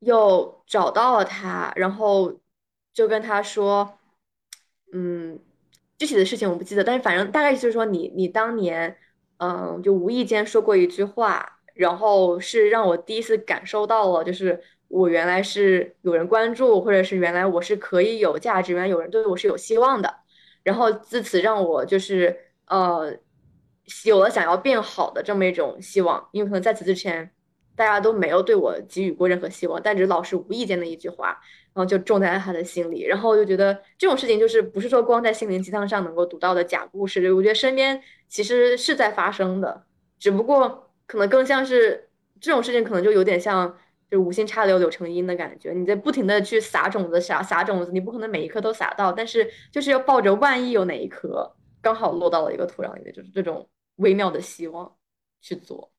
[0.00, 2.40] 又找到了他，然后
[2.92, 3.98] 就跟他说，
[4.92, 5.38] 嗯，
[5.98, 8.96] 具体的事情我不记得，但是反正大概就是说，你你当年
[9.38, 14.62] 嗯，就无意间说过一句话，然后是让我第一次感受到了，就是。
[14.88, 20.14] 我原来是有人关注，或者是原来我是可以有价值，原来有人对我是有希望的，
[20.62, 22.36] 然后自此让我就是
[22.68, 23.12] 呃
[24.04, 27.30] 有了想要变好的这么一种希望，因为可能在此之前
[27.74, 31.28] 大家都没有对我给予过任何希望，但只是老师无意间的一句话，
[31.74, 39.84] 然后就种在了他的心里，然后我就觉得这种事情就是不是说光在心灵鸡汤上能够读到的假故事，我觉得身边其实是在发生的，
[40.18, 42.08] 只不过可能更像是
[42.40, 43.76] 这种事情，可能就有点像。
[44.10, 54.96] 就无心插柳柳成荫的感觉，你在不停的去撒种子，撒撒种子，你不可能每一颗都撒到，但是就是要抱着万一有哪一颗刚好落到了一个土壤里面，就是这种微妙的希望
[55.40, 55.90] 去做。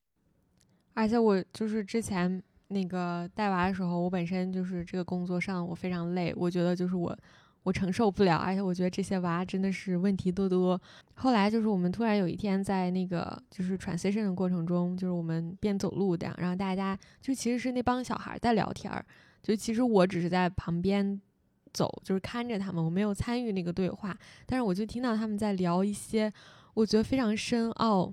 [0.94, 7.16] 而且我就是之前那个带娃的时候，我本身就是这个工作上我非常累，我觉得就是我。
[7.68, 10.80] 我承受不了，而且我觉得这些娃真的是问题多多。
[11.16, 19.04] 后来就是我们突然有一天在那个就是 transition 的过程中，就是我们边走路的，然后大家就其实是那帮小孩在聊天儿，
[19.42, 21.20] 就其实我只是在旁边
[21.74, 24.16] 走，就是看着他们，我没有参与那个对话，
[24.46, 26.32] 但是我就听到他们在聊一些
[26.72, 28.10] 我觉得非常深奥，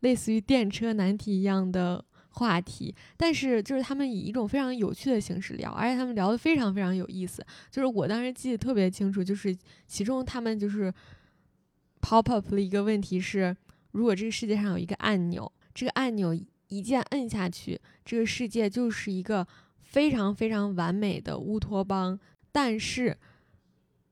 [0.00, 2.04] 类似于电车难题一样的
[2.36, 2.94] 话题。
[3.16, 7.44] 但是就是他们以一种非常有趣的形式聊，而且他们聊得非常非常有意思。
[7.70, 9.56] 就是我当时记得特别清楚，就是
[9.86, 10.92] 其中他们就是
[12.00, 13.56] pop up 了一个问题是：
[13.92, 16.38] 如果这个世界上有一个按钮，这个按钮。
[16.68, 19.46] 一键摁下去，这个世界就是一个
[19.78, 22.18] 非常非常完美的乌托邦。
[22.50, 23.16] 但是，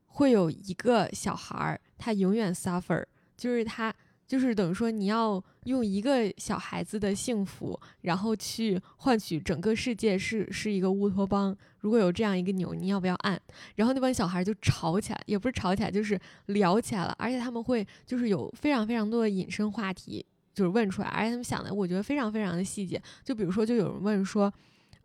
[0.06, 3.04] 会有一个小孩儿，他永远 suffer，
[3.36, 3.92] 就是他，
[4.28, 11.56] 就是等于说，你要用一个小孩子的幸福，然后去换取整个世界是是一个乌托邦。
[11.80, 13.40] 如果有这样一个钮，你要不要按？
[13.74, 17.14] 然后那帮小孩就吵起来，也不是吵起来，就是聊起来了。
[17.18, 20.24] 而且他们会就是有非常非常多的隐身话题。
[20.54, 23.02] 就是问出来，而且他们想的，我觉得非常非常的细节。
[23.24, 24.54] 就比如说，就有人问说，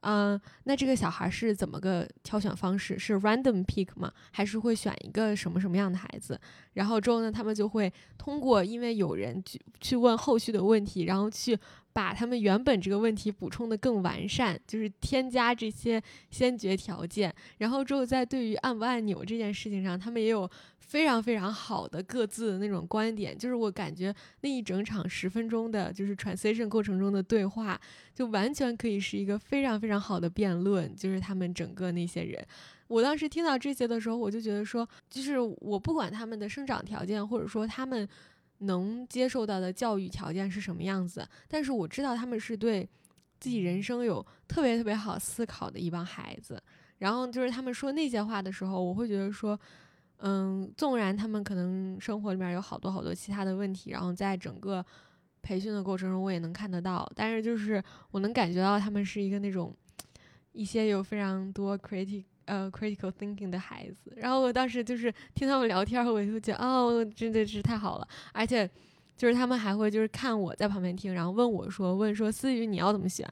[0.02, 2.98] 嗯，那这个小孩是怎么个挑选方式？
[2.98, 4.12] 是 random pick 吗？
[4.32, 6.40] 还是会选一个什么什么样的孩子？
[6.74, 11.58] 然后之后呢，他们就会通过，因为有人去去问后续的问题，然后去
[11.94, 17.34] 把他们原本这个问题补充的更完善，就是添加这些先决条件。
[17.58, 20.50] 然后之后在对于按不按钮这件事情上，他们也有。
[20.80, 24.12] 非常非常好的各自的那种观点，就是我感觉
[24.42, 27.80] 那一整场十分钟的，就是 transition 过程中的对话，
[28.12, 30.92] 就完全可以是一个非常非常好的辩论。
[30.96, 32.44] 就是他们整个那些人，
[32.88, 38.10] 我当时听到这些的时候，我就觉得说，就是我不管他们的生长条件，或者说他们
[38.60, 42.88] 能接受到的教育条件是什么样子，但是我知道他们是对
[43.40, 46.62] 自己人生有特别特别好思考的一帮孩子。
[47.00, 49.60] 然后就是他们说那些话的时候，我会觉得说。
[50.22, 54.86] 嗯，纵然他们可能生活里面有好多好多其他的问题，然后在整个
[55.42, 57.82] 培训的过程中，我也能看得到，但是就是
[58.12, 59.74] 我能感觉到他们是一个那种
[60.52, 64.12] 一些有非常多 critical 呃 critical thinking 的孩子。
[64.18, 68.70] 然后我当时就是听他们聊天，我就觉得哦，真的是太好了，而且
[69.16, 73.26] 就是他们还会就是看我在旁边听，然后问我说问说思雨你要怎么选？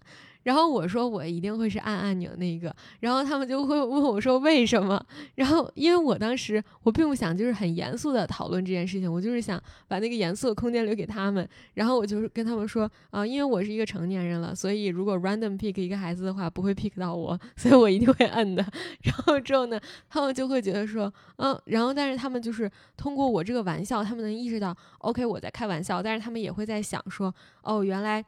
[0.47, 5.05] 然后我说我一定会是按按钮那一个，然后他们就会问我说为什么？
[5.35, 11.45] 然后因为我当时我并不想就是很严肃的讨论这件事情，我就是想把那个严肃的空间留给他们。
[11.73, 18.65] 然后我就是跟他们说啊，因为我是一个成年人了，所以如果 random pick 一个孩子的话，不会 pick 到我， 所以我一定会摁的。
[19.01, 19.77] 然后之后呢，
[20.09, 28.23] 他们就会觉得说，嗯，然后但是他们就是通过我这个玩笑，他们能意识到，OK 我在开玩笑，但是他们也会在想说，哦，原来。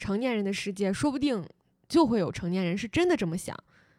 [0.00, 1.44] 成年人的世界，说不定
[1.88, 3.54] 就会有成年人是真的这么想，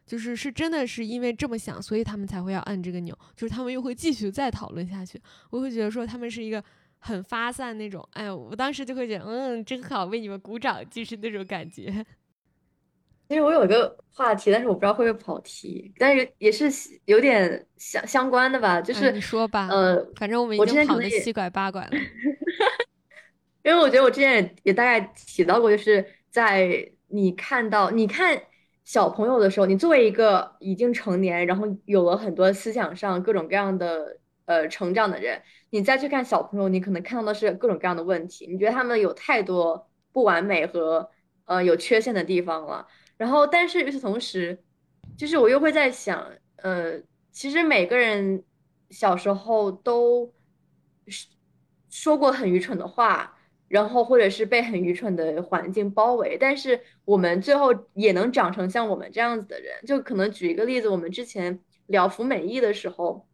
[0.06, 5.22] 就是是真的是因为这么想，所以他们才会要按这个钮，就是他们又会继续再讨论下去。
[5.52, 6.62] 我会觉得说他们是一个
[6.97, 12.06] 很发散那种，哎，我当时就会觉得，嗯，真好，为你们鼓掌，就是那种感觉。
[13.30, 16.70] 其实我有一个话题，但是我不知道会不会跑题，但是也是
[17.06, 21.91] 有点相相关的吧，就是你说吧，呃，反正我们已经跑的七拐八拐了。
[23.64, 28.41] 因为我觉得我之前也也大概提到过，就是在你看到你看
[28.84, 35.39] 小朋友的时候，你作为一个已经成年，然后有了很多思想上各种各样的呃成长的人，
[35.70, 41.07] 你再去看小朋友，你可能看到的是各种各样的问题，你觉得他们有太多不完美和
[41.45, 42.88] 呃有缺陷的地方了。
[43.18, 44.57] 然后，但是与此同时，
[45.16, 46.99] 就是我又会在想，呃，
[47.32, 48.43] 其实每个人
[48.89, 50.34] 小时候都
[51.89, 53.38] 说过很愚蠢的话。
[53.72, 59.74] 然后，或者是被很愚蠢的环境包围，但是我们最后也能长成像我们这样子的人。
[59.88, 61.57] 就可能举一个例子，我们之前
[61.88, 63.26] 聊服美役的时候，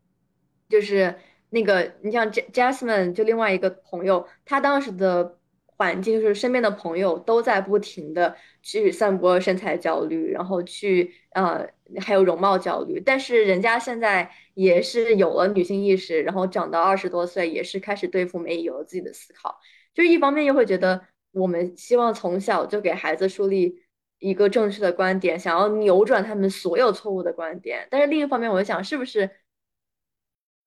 [0.69, 1.15] 就是
[1.49, 11.67] 那个你像 Jasmine，就另外一个朋友，他当时的环境就是身边的朋友都在不停的去散播身材焦虑，然后去呃
[11.99, 19.59] 还有容貌焦虑，但是人家现在也是有了女性意识，然后长到二十多岁，也是开始对服美役有了自己的思考。
[19.97, 23.81] 就一方面又会觉得我们希望从小就给孩子树立
[24.19, 27.87] 一个正确的观点，想要扭转他们所有错误的观点。
[27.89, 29.27] 但是另一方面，我就想，是不是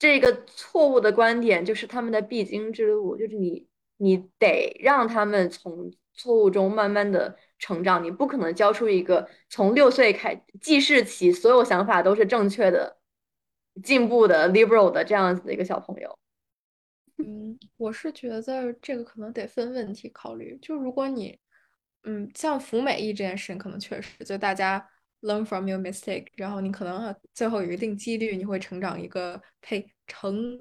[0.00, 3.16] 这个错误的观点就是他们的必经之路？
[3.16, 3.68] 就是你，
[3.98, 8.02] 你得让他们从错误中慢慢的成长。
[8.02, 12.98] 你不可能教出一个从六岁开记事起所有想法都是正确的、
[13.84, 16.19] 进步的、liberal 的这样子的一个小朋友。
[17.26, 18.42] 嗯，我是觉得
[18.80, 20.58] 这个可能得分问题考虑。
[20.60, 21.38] 就如果你，
[22.04, 24.84] 嗯，像服美役这件事情，可能确实就大家
[25.22, 30.58] learn from your mistake，然后你可能最后有一定几率你会成长一个呸成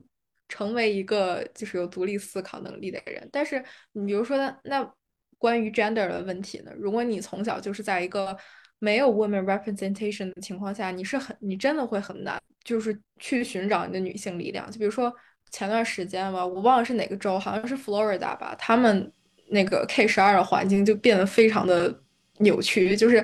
[0.47, 3.28] 成为一个就是有独立思考能力的人。
[3.32, 4.93] 但是你比如说，那
[5.38, 6.72] 关于 gender 的问题呢？
[6.76, 8.38] 如果你从小就是在一个
[8.80, 14.70] 没有 women representation 的情况下，你是很你真的会很难，就是去寻找你的女性力量。
[14.70, 15.14] 就比如说
[15.52, 19.12] 前段时间吧，我忘了是哪个州，好像是 Florida 吧，他们
[19.50, 21.93] 那个 K 十二的环境就变得非常的
[22.39, 23.24] 扭曲，就是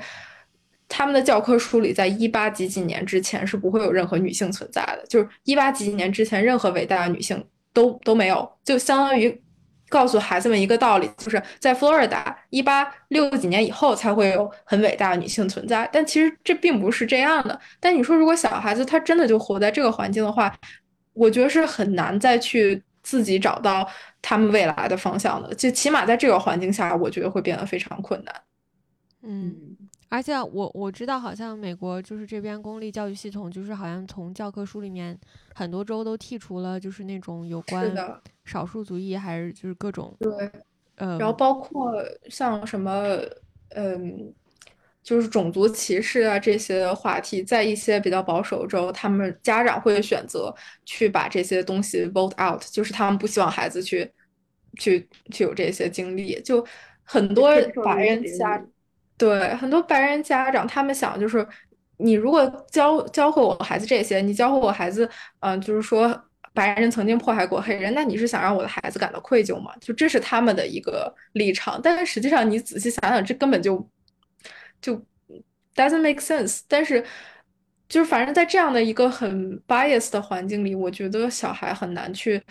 [0.88, 9.42] 他们的教科书里，在一八几几年之前是不会有任何女性存在的，就是一八几几年之前，任何伟大的女性都都没有，就相当于。
[9.88, 15.88] 告诉孩子们一个道理，就是在佛罗里达，一八六几年以后才会有很伟大的女性存在。
[15.94, 17.58] 但其实这并不是这样的。
[17.80, 20.54] 但你说，如果小孩子他真的就活在这个环境的话，
[21.16, 23.90] 我觉得是很难再去自己找到
[24.22, 25.52] 他们未来的方向的。
[25.56, 28.42] 就起码在这个环境下，我觉得会变得非常困难。
[29.24, 29.76] 嗯。
[30.08, 35.20] 而且我我知道，好像美国就是这边公立教育系统，就是好像从教科书里面
[35.54, 37.92] 很多州都剔除了，就是那种有关
[38.46, 40.52] 少数族裔还是就是各种对，
[40.98, 41.92] 呃，然后包括
[42.30, 43.18] 像什么
[43.70, 44.32] 嗯，
[45.06, 50.54] 就是种族歧视啊这些话题，在一些比较保守州，他们家长会选择
[50.84, 54.12] 去把这些东西 vote out，就是他们不希望孩子去
[54.80, 56.66] 去去有这些经历，就
[57.04, 57.52] 很多
[57.84, 58.62] 白人家。
[59.18, 61.48] 对很多白人家长，他们想就是，
[61.98, 66.22] 你如果教教会我孩子这些，你教会我孩子，嗯，就是说
[66.54, 69.72] 白人曾经迫害过黑人，那你是想让我的孩子感到愧疚吗？
[69.80, 71.80] 就这是他们的一个立场。
[71.82, 73.88] 但是实际上你仔细想想，这根本就
[74.86, 74.96] 就
[75.74, 76.62] doesn't make sense。
[76.68, 77.04] 但是
[77.90, 82.42] 就是反正在这样的一个很 bias 的环境里，我觉得小孩很难去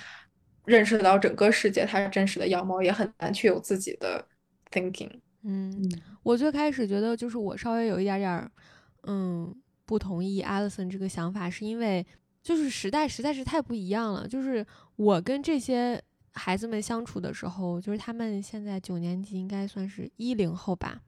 [0.64, 4.26] 认识到整个世界它真实的样貌，也很难去有自己的
[4.70, 5.11] thinking。
[5.43, 5.72] 嗯，
[6.22, 8.51] 我最开始觉得就是我稍微有一点点，
[9.07, 9.55] 嗯，
[9.85, 12.07] 不同意 Alison 这个想法，是因为
[12.43, 14.26] 就是时代实在是太不一样了。
[14.26, 14.66] 就是
[14.97, 21.03] 我跟这些孩子们相处的时候，就是他们现在九年级，应该算是一零后吧，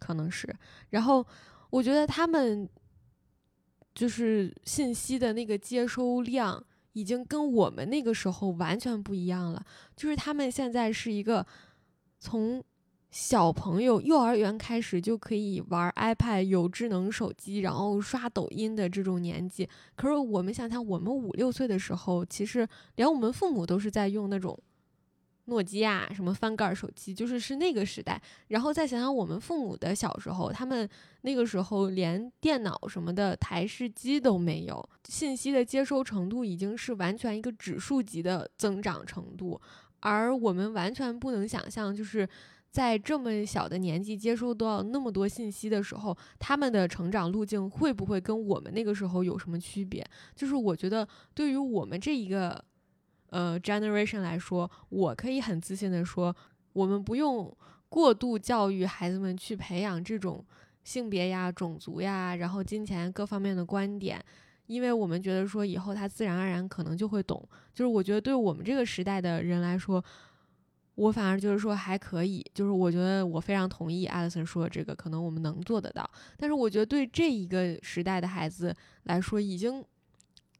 [0.00, 0.52] 可能是。
[0.88, 1.24] 然后
[1.70, 2.68] 我觉得他们
[3.94, 9.64] 就是信息的那个接收量，已经跟我们那个时候完全不一样了。
[9.94, 11.46] 就是他们现在是一个
[12.18, 12.64] 从
[13.10, 19.68] 小朋友幼儿园开始就可以玩 iPad，有智能手机，然后刷抖音的这种年纪。
[19.96, 24.56] 可是我们想想，我们五六岁的时候，其实连我们父母都是在用那种
[25.46, 28.20] 诺基亚什么翻盖手机，就是是那个时代。
[28.48, 30.88] 然后再想想我们父母的小时候，他们
[31.22, 39.60] 那个时候连电脑什么的台式机都没有，信息的接收程度已经是完全一个指数级的增长程度，
[40.00, 42.28] 而我们完全不能想象，就是。
[42.72, 50.08] 在这么小的年纪接收到那么多信息的时候，他们的成长路径会不会跟我们那个时候有什么区别？
[50.36, 52.64] 就是我觉得，对于我们这一个
[53.30, 56.34] 呃 generation 来说，我可以很自信的说，
[56.72, 57.56] 我们不用
[57.88, 60.44] 过度教育孩子们去培养这种
[60.84, 64.22] 性别呀、种族呀，然后金钱各方面的观点，
[64.66, 67.42] 因为我们觉得说以后他自然而然可能就会懂。
[67.74, 70.04] 就是我觉得，对我们这个时代的人来说。
[70.96, 76.10] 我反而就是说还可以，就是我觉得我非常同意艾 s 森说的这个，可能我们能做得到。
[76.36, 79.82] 但是我觉得对这一个时代的孩子来说，已经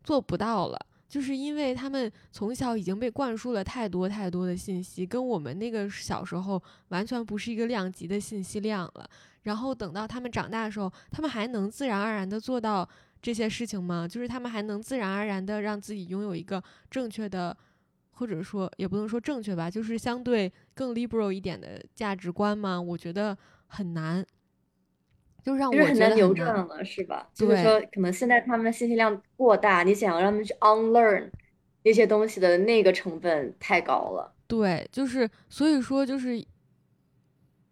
[0.02, 9.10] 做不到了，就是因为他们从小已经被灌输了太多太多的信息，跟我们那个小时候完全不是一个量级的信息量了。
[9.42, 12.88] 然后等到他们长大的时候，他们还能自然而然的做到
[13.20, 14.06] 这些事情吗？
[14.08, 17.54] 就是他们还能自然而然的让自己拥有一个正确的。
[18.12, 23.34] 或者说也不能说正确吧，就是相对更 liberal 一点的价值观吗，我觉得
[23.66, 24.22] 很难，
[25.42, 27.28] 就让我觉得很难扭转了，是吧？
[27.34, 31.28] 就是说，可能现在他们信息量过大，你想要让他们去 unlearn
[31.82, 34.32] 那些东西的那个成本太高了。
[34.46, 36.44] 对，就是所以说，就是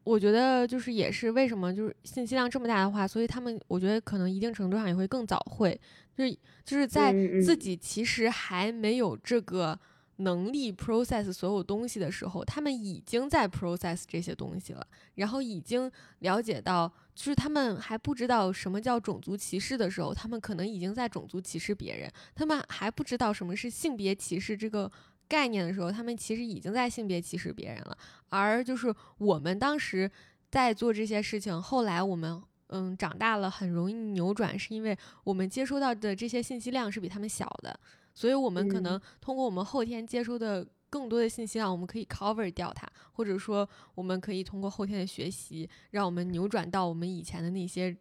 [0.05, 5.79] 我觉得就是也是为什么就是信息量这么大的话，所以他们我觉得可能一定程度上也会更早会，
[6.16, 6.33] 就是
[6.64, 7.12] 就是在
[7.43, 9.79] 自己其实还没有这个。
[10.19, 15.91] 能力 process 所有东西的时候，他们已经在 process 这些东西了，然后已经
[16.21, 24.91] 了解到，就是他们还不知道什么叫种族歧视的时候，他们可能已经在种族歧视别人；他们还不知道什么是性别歧视这个
[25.29, 27.97] 概念的时候，他们其实已经在性别歧视别人了。
[28.29, 30.11] 而就是我们当时
[30.51, 37.79] 在做这些事情，后来我们嗯长大了，很容易扭转，是因为我们接收到的这些信息量是比他们小的。
[38.19, 47.97] 所以，我们可能通过我们后天接收的更多的信息量，我们可以 cover 掉它，或者说，我们可以通过后天的学习，让我们扭转到我们以前的那些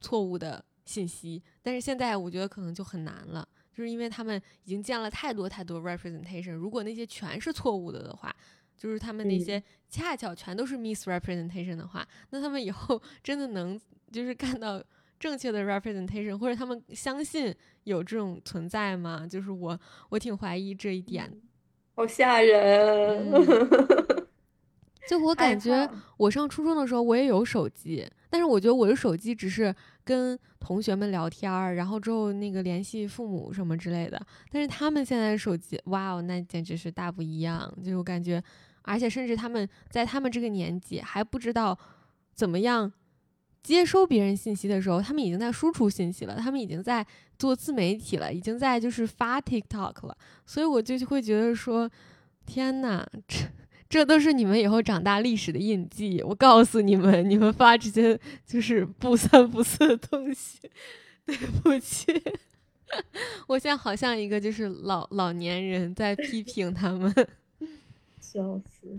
[0.00, 1.40] 错误的信息。
[1.62, 6.50] 但是现在，我觉得可能就很难了，就是因为他们已经见了太多太多 representation。
[6.50, 8.34] 如果那些全是错误的的话，
[8.76, 13.80] 就是他们那些恰巧全都是 misrepresentation 的话，那他们以后真的能
[14.10, 14.82] 就是看到
[15.24, 17.54] 正确的 representation，或者他们相信
[17.84, 19.26] 有这种存在吗？
[19.26, 21.32] 就是我我挺怀疑这一点。
[21.94, 23.32] 好吓人！
[25.08, 34.20] 就我感觉，我上初中的时候我也有手机，但是我觉得我的手机只是跟同学们聊天儿，然后之后那个联系父母什么之类的。
[34.50, 37.74] 但是他们现在的手机，哇哦，那简直是大不一样。
[37.82, 38.42] 就我感觉，
[38.82, 41.78] 而且甚至他们在他们这个年纪还不知道
[42.34, 42.92] 怎么样
[43.64, 47.04] 接收别人信息的时候，他们已经在输出信息了，他们已经在
[47.36, 50.16] 做自媒体了，已经在就是发 TikTok 了。
[50.46, 51.90] 所以我就会觉得说，
[52.46, 53.46] 天呐，这。
[53.86, 56.20] 这都是你们以后长大历史的印记。
[56.22, 60.58] 我告诉你们， 你们发这些就是不三不四的东西，
[61.24, 62.06] 对不起。
[63.46, 67.12] 我现在好像一个就是老老年人在批评他们，
[68.18, 68.98] 笑死。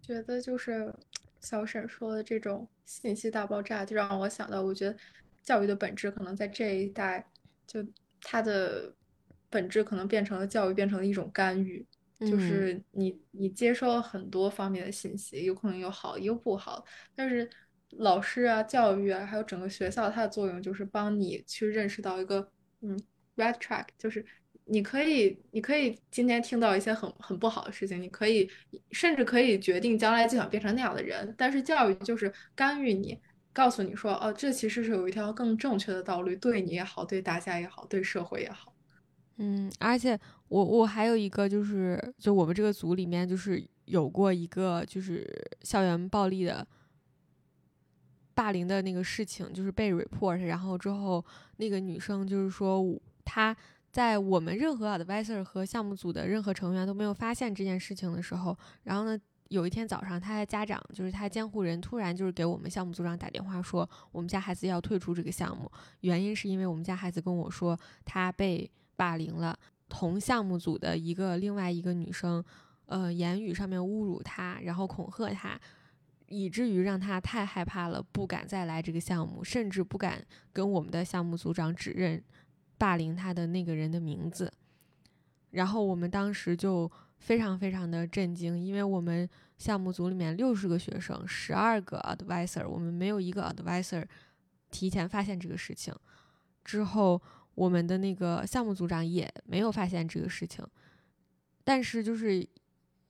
[0.00, 0.94] 觉得就是
[1.40, 2.66] 小沈说的这种
[3.00, 4.96] 信息大爆炸，就让我想到，我觉得
[5.42, 7.26] 教育的本质可能在这一代，
[7.66, 7.84] 就
[8.20, 8.94] 它的
[9.48, 11.86] 本质可能变成了教育，变成了一种干预。
[12.20, 16.84] 就是你，你接收了很多方面的信息，有可能有好也，有不好。
[17.16, 17.50] 但是
[17.98, 22.48] 老师啊、教育啊，还有整个学校，它的作用就是帮你去认识到一个，
[22.82, 22.96] 嗯
[23.36, 24.24] ，right track，就是
[24.64, 28.48] 你可以，你可以今天听到一些很很不好的事情，你可以
[28.92, 31.34] 甚至可以决定将来就想变成那样的人。
[31.36, 33.18] 但是教育就是干预你，
[33.52, 38.72] 告诉你说，哦，这其实是有一条更正确的道路，对你也好，对大家也好，对社会也好。
[39.38, 45.26] 嗯，而且我我还有一个就是，就我们这个组里面就是有过一个就是
[45.62, 46.64] 校园暴力的
[48.34, 51.24] 霸凌的那个事情，就是被 report，然后之后
[51.56, 52.84] 那个女生就是说
[53.24, 53.56] 她
[53.92, 59.16] 在我们任何 advisor 和项目组的任何成员都没有发现这件事情的时候，然后呢
[59.48, 65.70] 有一天早上，他的家长就是他监护人突然就是给我们项目组长打电话说，我们家孩子要退出这个项目，
[66.00, 68.68] 原因是因为我们家孩子跟我说他被。
[68.94, 72.44] 霸凌了同项目组的一个另外一个女生，
[72.86, 75.58] 呃，言语上面侮辱他，然后恐吓他，
[76.28, 82.22] 以至于让他太害怕了，不敢再来这个项目，甚至不敢跟我们的项目组长指认
[82.82, 84.52] 霸凌他的那个人的名字。
[85.50, 94.04] 然后我们当时就非常非常的震惊，因为我们项目组里面六十个学生，十二个 advisor，我们没有一个 advisor
[94.70, 95.94] 提前发现这个事情，
[96.64, 97.22] 之后。
[97.54, 100.66] 我们的那个项目组长也没有发现这个事情，
[101.62, 102.48] 但是就是，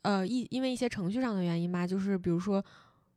[0.02, 2.60] 呃，一因为一些程序上的原因嘛，就是比如说，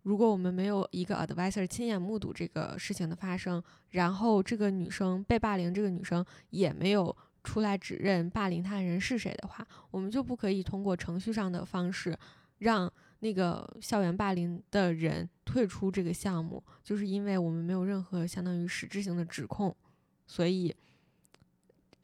[0.06, 12.16] 如果我们没有一个 advisor 亲眼目睹这个事情的发生，然后这个女生被霸凌，这个女生也没有出来指认霸凌她的人是谁的话，我们就不可以通过程序上的方式
[12.60, 12.91] 让
[13.22, 19.76] 那个校园霸凌的人退出这个项目，就是因为我们没有任何相当于实质性的指控，
[20.28, 20.76] 所以。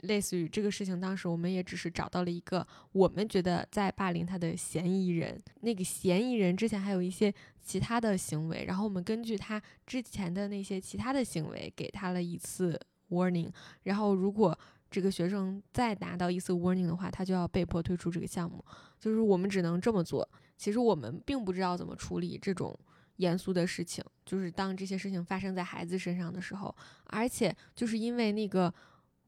[0.02, 5.40] 类似于这个事情，当时我们也只是找到了一个我们觉得在霸凌他的嫌疑人。
[5.62, 12.80] 那个嫌疑人之前还有一些其他的行为，然后我们根据他之前的那些其他的行为，给他了一次
[13.10, 13.52] warning。
[13.84, 14.58] 然后如果
[14.90, 18.64] 这个学生再拿到一次 warning 的话，他就要被迫退出这个项目。
[19.00, 20.28] 就是我们只能这么做。
[20.58, 22.78] 其实我们并不知道怎么处理这种
[23.18, 26.76] 严肃的事情，就是当这些事情发生在孩子身上的时候，
[27.06, 28.74] 而且就是因为那个。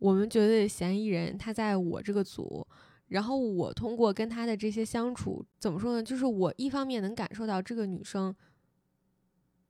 [0.03, 2.67] 我们觉得嫌疑人他在我这个组，
[3.07, 6.03] 然后我通过跟他的这些相处，怎么说呢？
[6.03, 8.35] 就是我一方面能感受到这个女生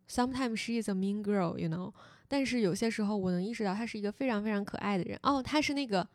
[0.09, 1.93] ，sometimes she is a mean girl，you know，
[2.27, 5.19] 但是有些时候我能意识到她是一个非常非常可爱的人。
[5.21, 6.07] 哦，她是那个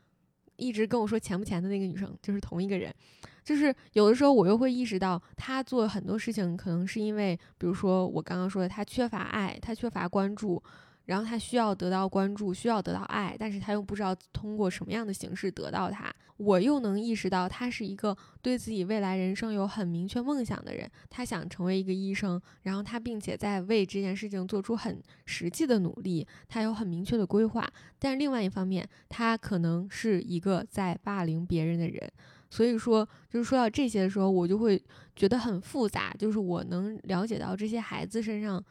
[0.57, 2.93] 一直跟我说钱不钱的那个女生，就是同一个人。
[3.45, 10.61] 就是有的时候我又会意识到，她做很多事情可能是因为，比如说我刚刚说的，她缺乏爱，她缺乏关注。
[11.09, 16.15] 然后他需要得到关注，需要得到爱，但是他又不知道通过什么样的形式得到它。
[16.37, 27.67] 我又能意识到他是一个对自己未来人生有很明确梦想的人，他想成为一个医生，然后他并且在为这件事情做出很实际的努力，他有很明确的规划。
[27.99, 32.13] 但是另外一方面，他可能是一个在霸凌别人的人。
[32.51, 34.81] 所以说，就是说到这些的时候，我就会
[35.17, 38.63] 觉得很复杂，就是我能了解到这些孩子身上。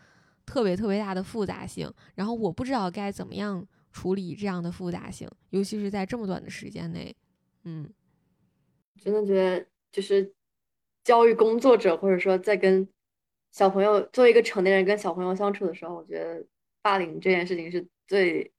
[0.48, 7.14] 特别特别大的复杂性，然后我不知道该怎么样处理这样的复杂性，尤其是在这么短的时间内。
[7.66, 7.88] 嗯，
[9.04, 10.34] 真的觉得就是
[11.04, 12.88] 教育工作者，或者说在跟
[13.52, 16.46] 小朋友作为一个成年人跟小朋友相处的时候，我觉得
[16.82, 18.50] 霸凌这件事情是最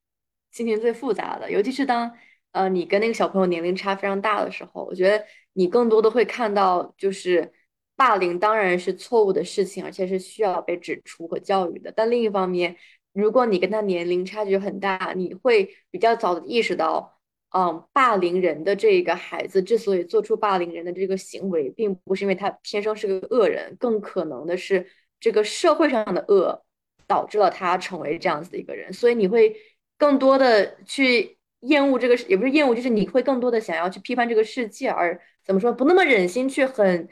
[0.51, 2.15] 心情最复杂的，尤其是当
[2.51, 7.51] 呃你跟那个小朋友年龄差非常大的时候，我觉得你更多的会看到就是。
[7.99, 11.91] 霸凌当然是错误的事情，而且是需要被指出和教育的。
[11.93, 12.77] 但另一方面，
[13.11, 17.19] 如果你跟他年龄差距很大，你会比较早的意识到，
[17.49, 24.87] 嗯，霸凌人的这个孩子之所以做出霸凌人的这个行为，并不是因为他天生是个恶人，更可能的是
[25.19, 26.63] 这个社会上的恶
[27.05, 28.93] 导致了他成为这样子的一个人。
[28.93, 29.53] 所以你会
[29.97, 37.09] 更多的去厌恶这个，也不是厌恶，就是你会更多的想要去批判这个世界，而怎么说，不那么忍心去很。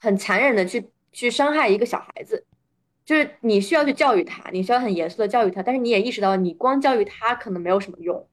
[0.00, 2.44] 很残忍的去去伤害一个小孩子，
[3.04, 8.26] 就是你需要去教育他，你需要很严肃的教育他，但是你也意识到你光教育他可能没有什么用，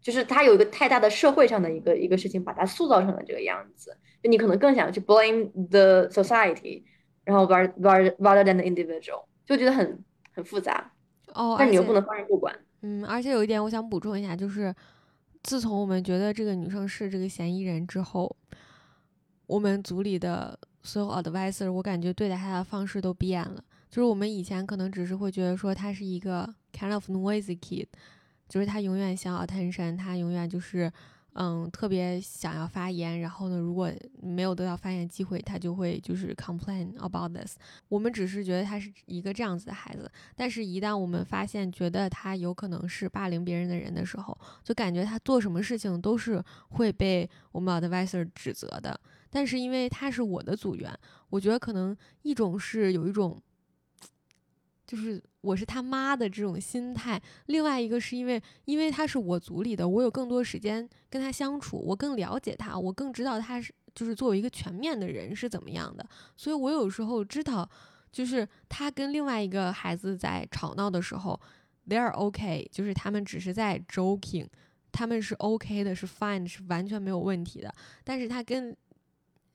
[0.00, 6.82] 就是他有一个太大的社会上的一个一个事情把他塑造成了这个样子，就你可能更想去 blame the society，
[7.24, 10.04] 然后 rather rather than the individual，就觉得很
[10.34, 10.92] 很复杂
[11.34, 12.54] 哦，但你又不能放任不管。
[12.82, 14.74] 嗯，而且有一点我想补充一下，就是
[15.42, 18.36] 自从我们觉得这个女生是这个嫌疑人之后，
[19.46, 20.58] 我们组里的。
[20.82, 23.62] 所有 advisor，我感觉对待他的方式都变了。
[23.88, 27.86] 就是我们以前可能只是会觉得说他是一个 kind of noisy kid，
[28.48, 30.90] 就是他永远想要 attention，他永远就是
[31.34, 33.20] 嗯特别想要发言。
[33.20, 33.92] 然后呢，如果
[34.22, 37.56] 没有得到发言机会，他就会就是 complain about this。
[37.88, 48.98] 我们只是觉得他是一个这样子的孩子，但是一旦我们发现觉得他有可能是霸凌别人的人的时候，就感觉他做什么事情都是会被我们 advisor 指责的。
[49.34, 50.94] 但是因为他是我的组员，
[51.30, 53.40] 我觉得可能一种是有一种，
[54.86, 66.06] 就是我是他妈的这种心态；另外一个是因为，因为他是我组里的，我有更多时间跟他相处，我更了解他，我更知道他是就是作为一个全面的人是怎么样的，
[66.36, 67.66] 所以我有时候知道，
[68.12, 71.40] 就是他跟另外一个孩子在吵闹的时候
[71.88, 74.46] ，they are okay，就是他们只是在 joking，
[74.92, 78.76] 他们是 OK 的，是 fine，是完全没有问题的，但是他跟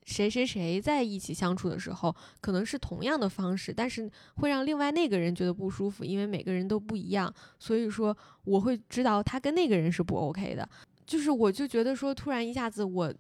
[0.08, 7.32] 谁谁谁在一起相处的时候，可能是同样的方式，但是会让另外那个人觉得不舒服，因为每个人都不一样。
[7.60, 10.68] 所以说，我会知道他跟那个人是不 OK 的。
[11.06, 13.14] 就是我就觉得说，突然一下子，我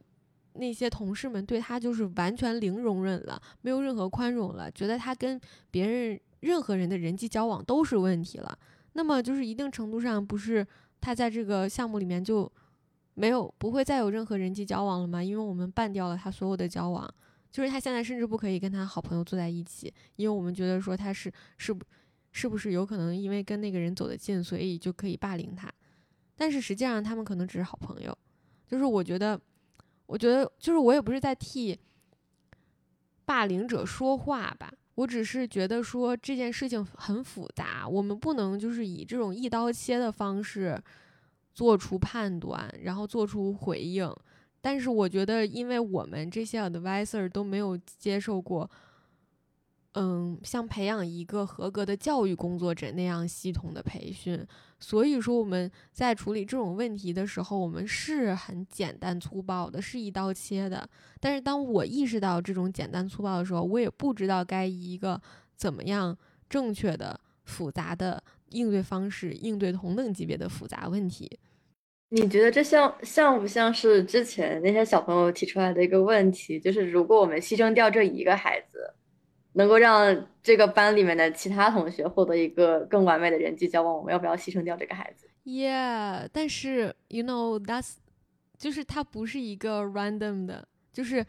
[0.53, 5.39] 那些同事们对他就是完全零容忍了，没有任何宽容了，觉得他跟
[5.69, 8.57] 别人任何人的人际交往都是问题了。
[8.93, 10.65] 那么就是一定程度上，不是
[11.01, 12.49] 他在这个项目里面就。
[13.19, 15.23] 没有，不会再有任何人际交往了吗？
[15.23, 17.11] 因为我们办掉了他所有的交往，
[17.51, 21.83] 就是他现在甚至不可以跟他好朋友坐在一起，因为我们觉得说他是是不，
[22.31, 25.67] 是不是有可能因为跟那个人走得近，所以就可以霸凌他？
[26.35, 28.15] 但是实际上他们可能只是好朋友。
[28.67, 29.41] 就是我觉得，
[30.05, 31.75] 我觉得就是我也不是在替
[33.25, 40.79] 霸凌者说话吧，我只是觉得说这件事情很复杂，我们不能就是以这种一刀切的方式。
[41.57, 44.07] 做出判断，然后做出回应，
[44.61, 48.69] 但是我觉得，因为我们这些 advisor 都没有接受过，
[49.93, 54.45] 嗯，像培养一个合格的教育工作者那样系统的培训，
[54.79, 60.87] 所以说我们在处理这种问题的时候，我们是很简单粗暴的，是一刀切的。
[61.19, 65.19] 但是当我意识到这种简单粗暴的时候，我也不知道该以一个
[65.55, 66.15] 怎么样
[66.47, 71.27] 正确的、复杂的应对方式应对同等级别的复杂问题。
[72.09, 76.57] 你觉得这像像不像是之前那些小朋友提出来的一个问题？
[76.57, 78.93] 就是如果我们牺牲掉这一个孩子，
[79.53, 87.95] 能够让这个班里面的其他同学获得一个更完美的人际交往，我们要不要牺牲掉这个孩子？Yeah，但是 you know that's
[88.57, 91.25] 就是他不是一个 random 的，就是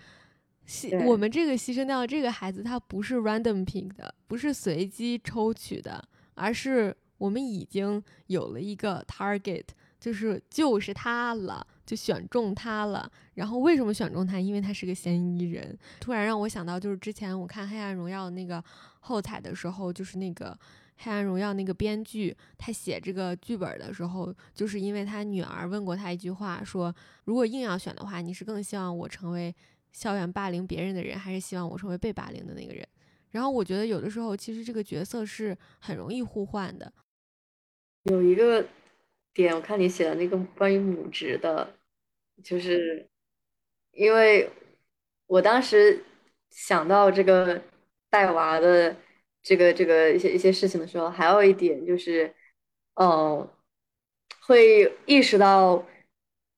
[0.65, 9.65] 牺我们这个牺牲掉这个孩子，他不是 random pick 的，不是随机抽取的，而是我们已经有了一个 target。
[9.99, 13.11] 就是就是他了，就选中他了。
[13.35, 14.39] 然后为什么选中他？
[14.39, 15.77] 因为他是个嫌疑人。
[15.99, 18.63] 突然让我想到，就是之前我看《黑暗荣耀》那个
[19.01, 20.51] 后采的时候，就是那个
[20.99, 26.95] 《黑暗荣耀》那个编剧，他写这个剧本的时候，就是因为他女儿问过他一句话，说
[27.25, 29.53] 如果硬要选的话，你是更希望我成为
[29.93, 32.87] 校园霸凌别人的人，还是希望我成为被霸凌的那个人？
[33.31, 36.93] 然后我觉得有的时候其实这个角色是很容易互换的。
[38.05, 38.65] 有一个。
[39.43, 41.75] 点我看你写的那个关于母职的，
[42.43, 43.09] 就是
[43.93, 44.51] 因为
[45.29, 46.05] 我当时
[46.51, 47.63] 想到这个
[48.11, 48.97] 带娃的
[49.41, 52.35] 这个这个一些一些事情的时候，还有一点就是，
[52.95, 53.49] 嗯，
[54.41, 55.87] 会意识到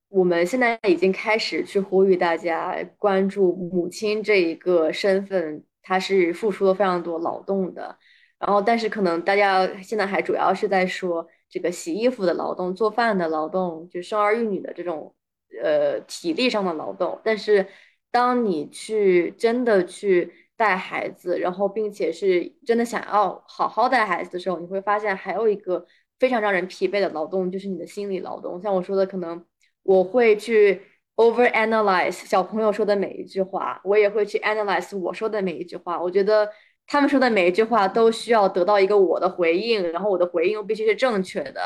[0.08, 7.98] 我们现在已经开始去呼吁大家关注母亲这一个身份，她是付出了非常多劳动的，
[8.38, 11.28] 然后但是可能大家现在还主要是在说。
[11.50, 15.14] 这个洗衣服的劳动、做饭的劳动，就生儿育女的这种，
[15.62, 17.20] 呃，体力上的劳动。
[17.24, 17.66] 但是，
[18.10, 25.84] 当你去真的去带孩子，然后并且是真的想要好好带孩子的时候，你会发现还有一个
[26.18, 28.60] 非常让人疲惫的劳动，就是你的心理劳动。
[28.62, 29.44] 像我说的，可能
[29.82, 30.80] 我会去
[31.16, 36.00] over analyze 小朋友说的每一句话，我也会去 analyze 我说的每一句话。
[36.00, 36.48] 我觉得
[36.86, 41.60] 他们说的每一句话都需要得到一个我的回应，然后我的回应又必须是正确的，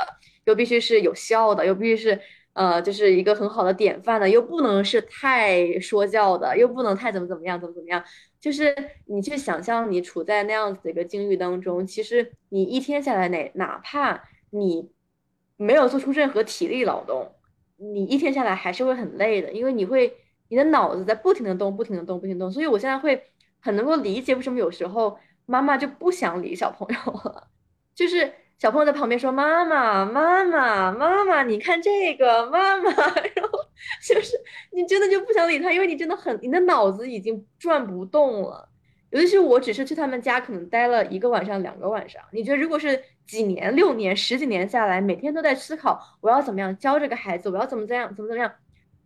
[0.45, 2.21] 又必须是有效的，又必须是。
[2.55, 8.01] 呃，就是一个很好的典范的，又不能是太说教的，又不能太怎么怎么样，怎么怎么样。
[8.41, 8.73] 就是
[9.07, 14.89] 你去想象你处在那样子的一个境遇当中，其实你一天下来，哪哪怕你
[15.57, 17.29] 没有做出任何体力劳动，
[17.77, 20.15] 你一天下来还是会很累的，因为你会
[20.49, 22.49] 你的脑子在不停的动，不停的动，不停动。
[22.53, 23.21] 所以我现在会
[23.65, 27.49] 很能够理解为什么有时候妈妈就不想理小朋友了，
[27.95, 28.33] 就是。
[28.57, 32.91] 小朋友在旁边说：“妈妈，妈妈，妈妈，你看这个，妈妈。
[33.35, 33.59] ”然后
[34.01, 34.37] 就是
[34.71, 38.67] 你真的就不想理他，因为你真的很，你的脑子已经转不动了。
[39.11, 42.23] 尤其是我只是去他们家，可能待了一个晚上、两个晚上。
[42.33, 48.51] 你觉得，如果是几年、六年、十几年下来，每天都在思考我要怎么样教这个孩子，我要怎么怎样，怎么怎么样？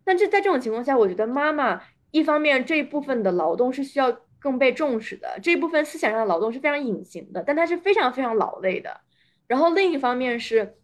[0.04, 1.80] 但这在这种情况下，我觉得妈妈
[2.10, 9.00] 一方面这一部分的劳动是需要更被重视的，这一部分思想上的劳动是非常隐形的，但它是非常非常劳累的。
[9.46, 10.76] 然后另一方面是，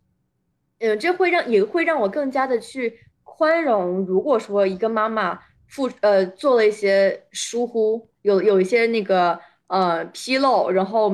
[0.78, 4.04] 嗯，这会让也会让我更加的去宽容。
[4.06, 11.10] 如果说一个妈妈负呃做了一些疏忽，有有一些那个呃纰漏，然后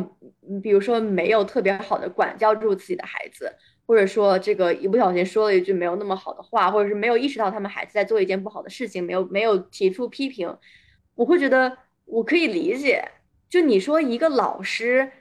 [0.62, 3.52] 比如说没有特别好的管教住自己的孩子，
[3.86, 10.56] 或者说这个一不小心说了一句没有那么好的话，或者是没有意识到他们孩子在做一件不好的事情，没有没有提出批评，
[11.14, 11.76] 我会觉得
[12.11, 13.09] 我可以理解。
[13.49, 15.12] 就你说一个老师。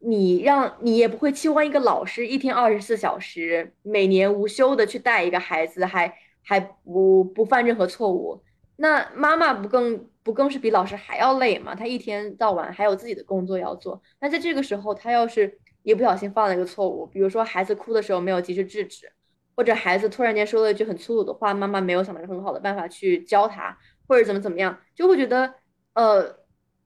[0.00, 8.40] 你让你也不会期望一个老师一天二十四小时，每年无休的去带一个孩子，还还不不犯任何错误。
[8.76, 11.74] 那妈妈不更不更是比老师还要累吗？
[11.74, 14.00] 她一天到晚还有自己的工作要做。
[14.20, 19.10] 那在这个时候，她要是一不小心犯了一个错误，比如说孩子哭的时候没有及时制止，
[19.56, 25.54] 或者孩子突然间说了一句很粗鲁的话，妈妈没有想到很好的办法去教他，或者怎么怎么样，就会觉得，
[25.96, 26.36] 呃，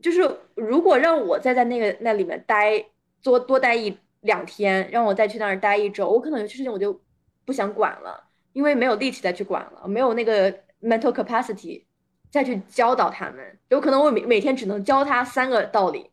[0.01, 2.85] 就是如果让我再在那个那里面待。
[3.23, 6.99] 多多待一两天，让我再去那儿待一周，我可能有些事情我就
[7.45, 8.19] 不想管了，
[8.55, 10.51] 因为没有力气再去管了，没有那个
[10.81, 11.85] mental capacity
[12.31, 13.59] 再去教导他们。
[13.69, 16.11] 有可能我每每天只能教他三个道理。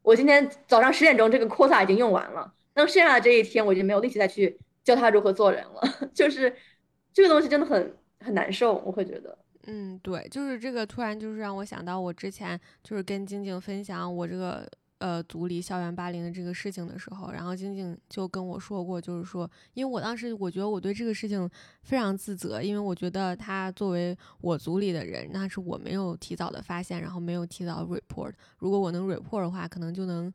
[0.00, 5.82] 我今天早上十点钟这个 quota 已经用完了，那剩下的这一天我就没有力气再去教他如何做人了。
[6.14, 6.50] 就是
[7.12, 9.36] 这个东西真的很很难受，我会觉得。
[9.66, 14.68] 嗯，对，就是这个突然就是让我想到我之前就是跟晶晶分享我这个。
[14.98, 21.46] 呃，组里校园霸凌的这个事情的时候，然后晶晶就跟我说过，就是说，因为我当时我觉得我对这个事情
[21.82, 28.32] 非常自责，因为我觉得他作为我组里的人，那是我没有提早的发现，然后没有提早 report。
[28.56, 30.32] 如果我能 report 的话，可能就能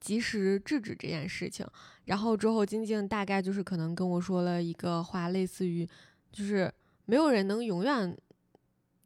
[0.00, 1.66] 及时制止这件事情。
[2.06, 5.86] 然后之后，晶晶大概就是可能跟我说了一个话，类似于，
[6.32, 6.72] 就是
[7.04, 8.16] 没有人能永远。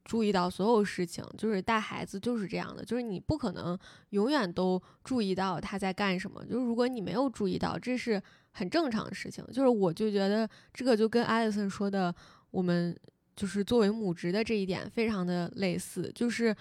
[0.05, 3.79] 注意到所有事情，就是带孩子就是这样的，就是你不可能
[4.11, 6.45] 永远都注意到他在干什么。
[6.45, 8.21] 就是如果你没有注意到，这是
[8.51, 9.45] 很正常的事情。
[9.53, 12.15] 就是我就觉得这个就跟艾丽森说的，
[12.51, 12.97] 我们
[13.37, 16.11] 就是作为母职的这一点非常的类似。
[16.15, 16.55] 就是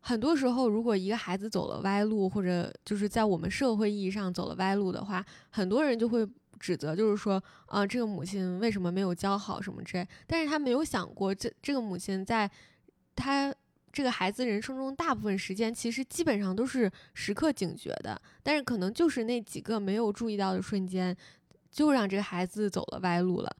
[0.00, 6.26] 很多时候，如果一个孩子走了歪路，或者就是在我们社会意义上走了歪路的话，很多人就会
[6.62, 10.08] 指责，就是说啊，这个母亲为什么没有教好什么之类。
[10.26, 12.48] 但是他没有想过，这这个母亲在。
[13.14, 13.54] 他
[13.92, 21.14] 这个孩子人生中大部分时间，其实基本上都是时刻警觉的，但是可能就是那几个没有注意到的瞬间，
[21.70, 23.56] 就让这个孩子走了歪路了。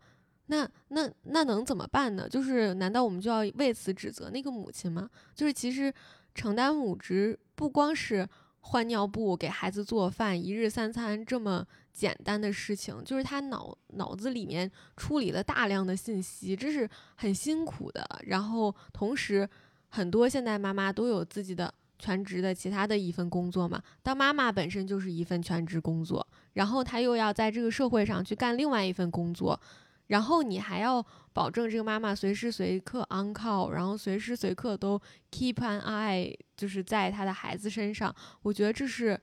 [0.47, 2.27] 那那那能怎么办呢？
[2.27, 5.07] 就是难道我们就要为此指责那个母亲吗？
[5.35, 5.93] 就是其实
[6.35, 8.27] 承担母职不光是
[8.61, 18.05] 换尿布、给孩子做饭、一日三餐这么简单的事情，就是他脑脑子里面处理了大量的信息，这是很辛苦的。
[18.25, 19.49] 然后同时，
[19.89, 23.81] 很多现在妈妈都有自己的全职的其他的一份工作嘛。
[24.03, 29.61] 当妈妈本身就是一份全职工作，然后她又要在这个社会上去干另外一份工作。
[30.09, 31.03] 然后你还要
[31.33, 35.01] 保证这个妈妈随时随刻 on call，然后随时随刻都
[35.31, 38.15] keep an eye，就是在她的孩子身上。
[38.43, 39.19] 我觉得这是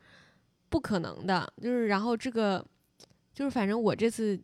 [0.70, 1.52] 不可能的。
[1.62, 2.66] 就是然后这个，
[3.34, 4.40] 就是反正我这次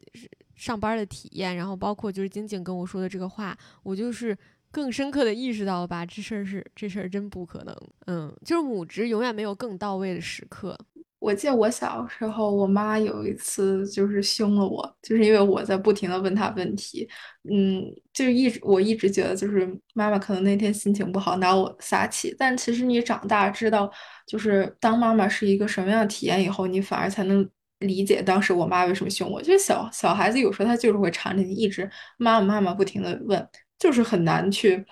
[0.55, 4.37] 上班的体验，然后包括就是晶晶跟我说的这个话，我就是
[4.71, 7.75] 更深刻的意识到了吧，这事儿是这事儿真不可能。
[8.07, 10.77] 嗯，就是母职永远没有更到位的时刻。
[11.25, 17.09] 我记得我小时候，我妈有一次就是凶了我，就是因为我在不停的问她问题，
[17.49, 17.83] 嗯，
[18.13, 23.91] 就是一直我一直觉得就是妈妈可能那天心情不好拿我撒气，但其实你长大知道，
[24.27, 27.49] 就是当妈妈是一个什么样的体验以后，你反而才能
[27.79, 29.41] 理解当时我妈为什么凶我。
[29.41, 33.49] 就是小小孩子有时候他就是会缠着你一直妈妈妈妈不停的问，
[33.79, 34.85] 就是很难去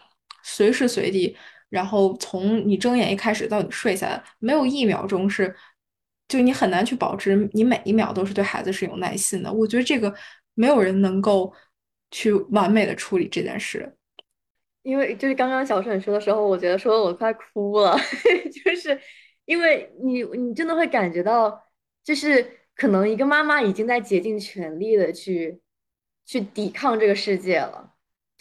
[0.44, 1.38] 随时随地。
[1.70, 5.56] 然后从你睁眼一开始到你睡下来，没有一秒钟是，
[6.34, 9.54] 就你很难去保持你每一秒都是对孩子是有耐心的。
[9.54, 10.12] 我觉得这个
[10.56, 11.54] 没有人能够
[12.10, 13.96] 去完美的处理这件事。
[14.82, 17.96] 因为就是刚刚小沈说的时候，我觉得说我快哭了，
[18.66, 19.00] 就是
[19.46, 21.64] 因为你你真的会感觉到，
[22.04, 25.62] 就是可能一个妈妈已经在竭尽全力的去
[26.26, 27.93] 去抵抗这个世界了。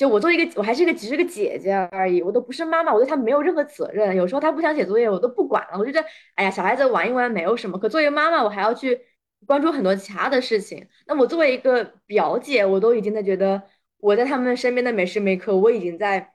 [0.03, 4.16] 就我作为一个，我还是一个只是个姐姐而已，我都不是妈妈，我对她没有任何责任。
[4.16, 5.79] 有时候她不想写作业，我都不管了。
[5.79, 6.05] 我觉得，
[6.35, 7.79] 哎呀，小孩子玩一玩没有什么。
[7.79, 9.01] 可作为妈妈，我还要去
[9.47, 10.85] 关注很多其他的事情。
[11.07, 13.62] 那我作为一个表姐，我都已经在觉得
[13.99, 16.33] 我在他们身边的每时每刻，我已经在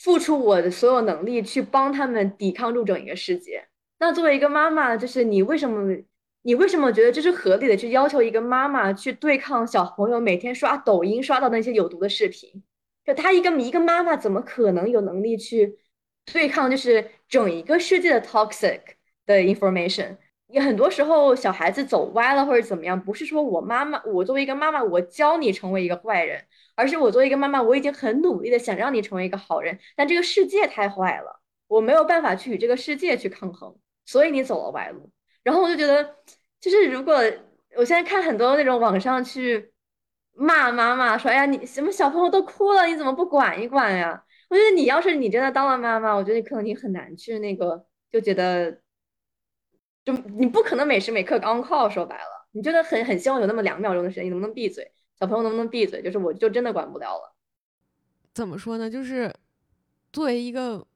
[0.00, 3.68] 付出我的所有能力去帮他们抵抗住整一个世界。
[4.00, 5.96] 那作为一个妈妈，就是你为什么，
[6.42, 7.76] 你为什么觉得这是合理的？
[7.76, 12.64] 去要求一个妈妈去对抗小朋友每天刷抖音刷到那些有毒的视频？
[13.06, 15.78] 就他一个一个妈妈怎么可能有能力去
[16.24, 18.80] 对抗，就是整一个世界的 toxic
[19.24, 20.16] 的 information？
[20.48, 35.10] 也很多时候小孩子走歪了或者怎么样，不是说我妈妈，我作为一个妈妈，我教你成为一个坏人，而是我作为一个妈妈，我已经很努力的想让你成为一个好人，但这个世界太坏了，我没有办法去与这个世界去抗衡，所以你走了歪路。
[35.44, 36.16] 然后我就觉得，
[36.60, 37.14] 就是如果
[37.76, 39.72] 我现在看很多那种网上去。
[40.36, 48.70] 骂妈妈说：“哎呀，你什么小朋友都哭了，你怎么不管一管呀？”我觉得你要是你真的当了妈妈，我觉得你可能你很难去那个，就觉得，
[50.04, 51.90] 就你不可能每时每刻 on call。
[51.90, 54.92] 说白了，你真的很很希望有那么两秒钟的时间，你能不能闭嘴？
[55.18, 56.02] 小朋友能不能闭嘴？
[56.02, 57.34] 就是我就真的管不了了。
[58.34, 58.88] 怎么说呢？
[58.88, 59.34] 就是
[60.12, 60.86] 作为一个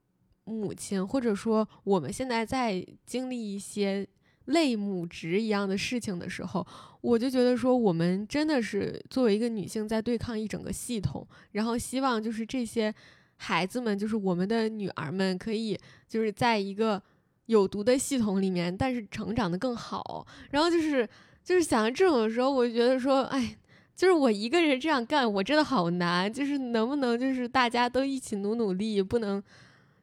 [0.44, 4.06] 母亲，或者说我们现在在经历一些。
[4.50, 6.64] 类母职一样的事情的时候，
[7.00, 12.94] 我就觉得说，我们真的是作为一个女性在对抗一整个系统，然后希望就是这些
[13.36, 15.78] 孩子们，就是我们的女儿们，可以
[16.08, 17.02] 就是在一个
[17.46, 20.26] 有毒的系统里面，但是成长的更好。
[20.50, 21.08] 然后就是
[21.42, 23.56] 就是想这种时候，我就觉得说，哎，
[23.96, 26.32] 就是我一个人这样干，我真的好难。
[26.32, 29.42] 就是能不能就是大家都一起努努力，不能。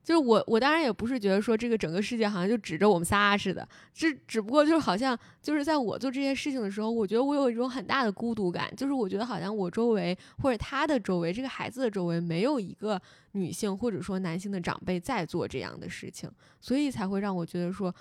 [0.07, 13.01] 就是我，我当然也不是觉得说这个整个世界好像就指着我们仨似的，这只不过就是好像就是在我做这些事情的时候，我觉得我有一种很大的孤独感，就是我觉得好像我周围或者他的周围，这个孩子的周围没有一个
[13.33, 16.31] 女性或者说男性的长辈在做这样的事情，
[16.61, 17.93] 所以才会让我觉得说，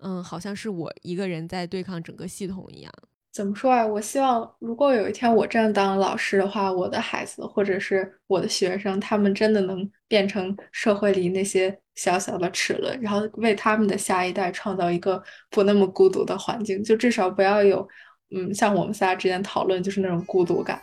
[0.00, 2.92] 嗯，好像是我一个人在对抗整个系统一样。
[3.32, 3.86] 怎么说啊？
[3.86, 17.86] 我希望如果有一天我真的当老师的话，我的孩子或者是我的学生，他们真的能变成社会里那些小小的齿轮，然后为他们的下一代创造一个不那么孤独的环境，就至少不要有，
[18.34, 20.82] 嗯，像我们仨之间讨论就是那种孤独感。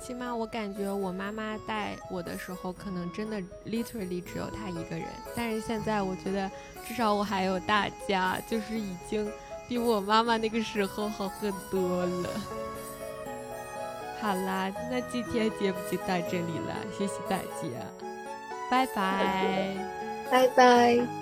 [0.00, 5.04] 起码我感觉我妈妈带我的时候，可能真的 literally 只有她一个人，
[5.34, 6.48] 但是现在我觉得
[6.86, 9.28] 至少我还有大家，就是已经。
[9.70, 12.28] 比我妈妈那个时候好很多了。
[14.20, 17.68] 好啦，那今天节目就到这里了，谢谢大家，
[18.68, 19.76] 拜拜，
[20.28, 21.19] 拜拜。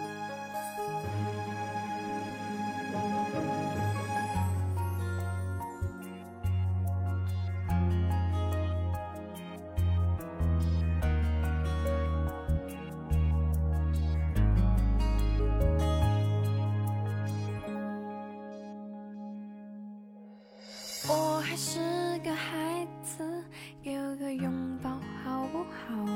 [21.61, 21.81] 是
[22.21, 23.43] 个孩子，
[23.83, 24.91] 给我个拥抱
[25.25, 26.07] 好不好？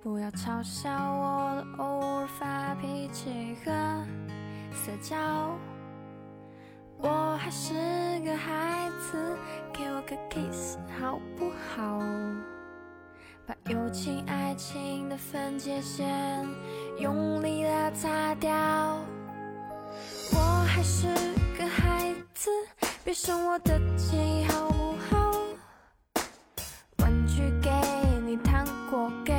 [0.00, 3.72] 不要嘲笑我的偶尔发脾气和
[4.70, 5.58] 撒娇，
[6.98, 7.74] 我还是
[8.20, 9.36] 个孩子，
[9.72, 11.98] 给我个 kiss 好不好？
[13.44, 16.46] 把友情爱情的分界线
[16.96, 18.52] 用力的擦掉。
[20.32, 21.08] 我还是
[21.58, 22.50] 个孩子，
[23.04, 25.32] 别生我的气好不好
[26.98, 27.68] 玩具给
[28.24, 29.34] 你糖果给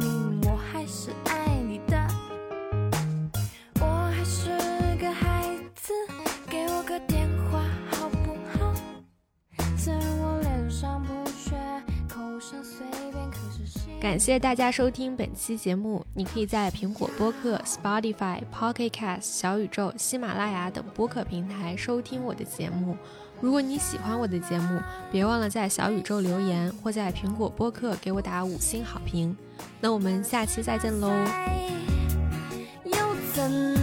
[0.00, 2.08] 你我还是爱你的。
[3.80, 3.86] 我
[4.16, 4.48] 还是
[4.96, 5.92] 个孩子
[6.48, 8.74] 给我个电话好不好？
[9.76, 11.54] 虽然我脸上不屑
[12.08, 12.86] 口上随
[14.02, 16.04] 感谢大家收听本期节目。
[16.12, 22.96] 你可以在苹果播客、Spotify、Pocket Cast、小宇宙、喜马拉雅等播客平台收听我的节目。
[23.40, 24.80] 如果你喜欢我的节目，
[25.12, 29.36] 别忘了在小宇宙留言或在苹果播客给我打五星好评。
[29.80, 31.08] 那我们下期再见喽！
[32.84, 32.96] 又
[33.32, 33.81] 怎么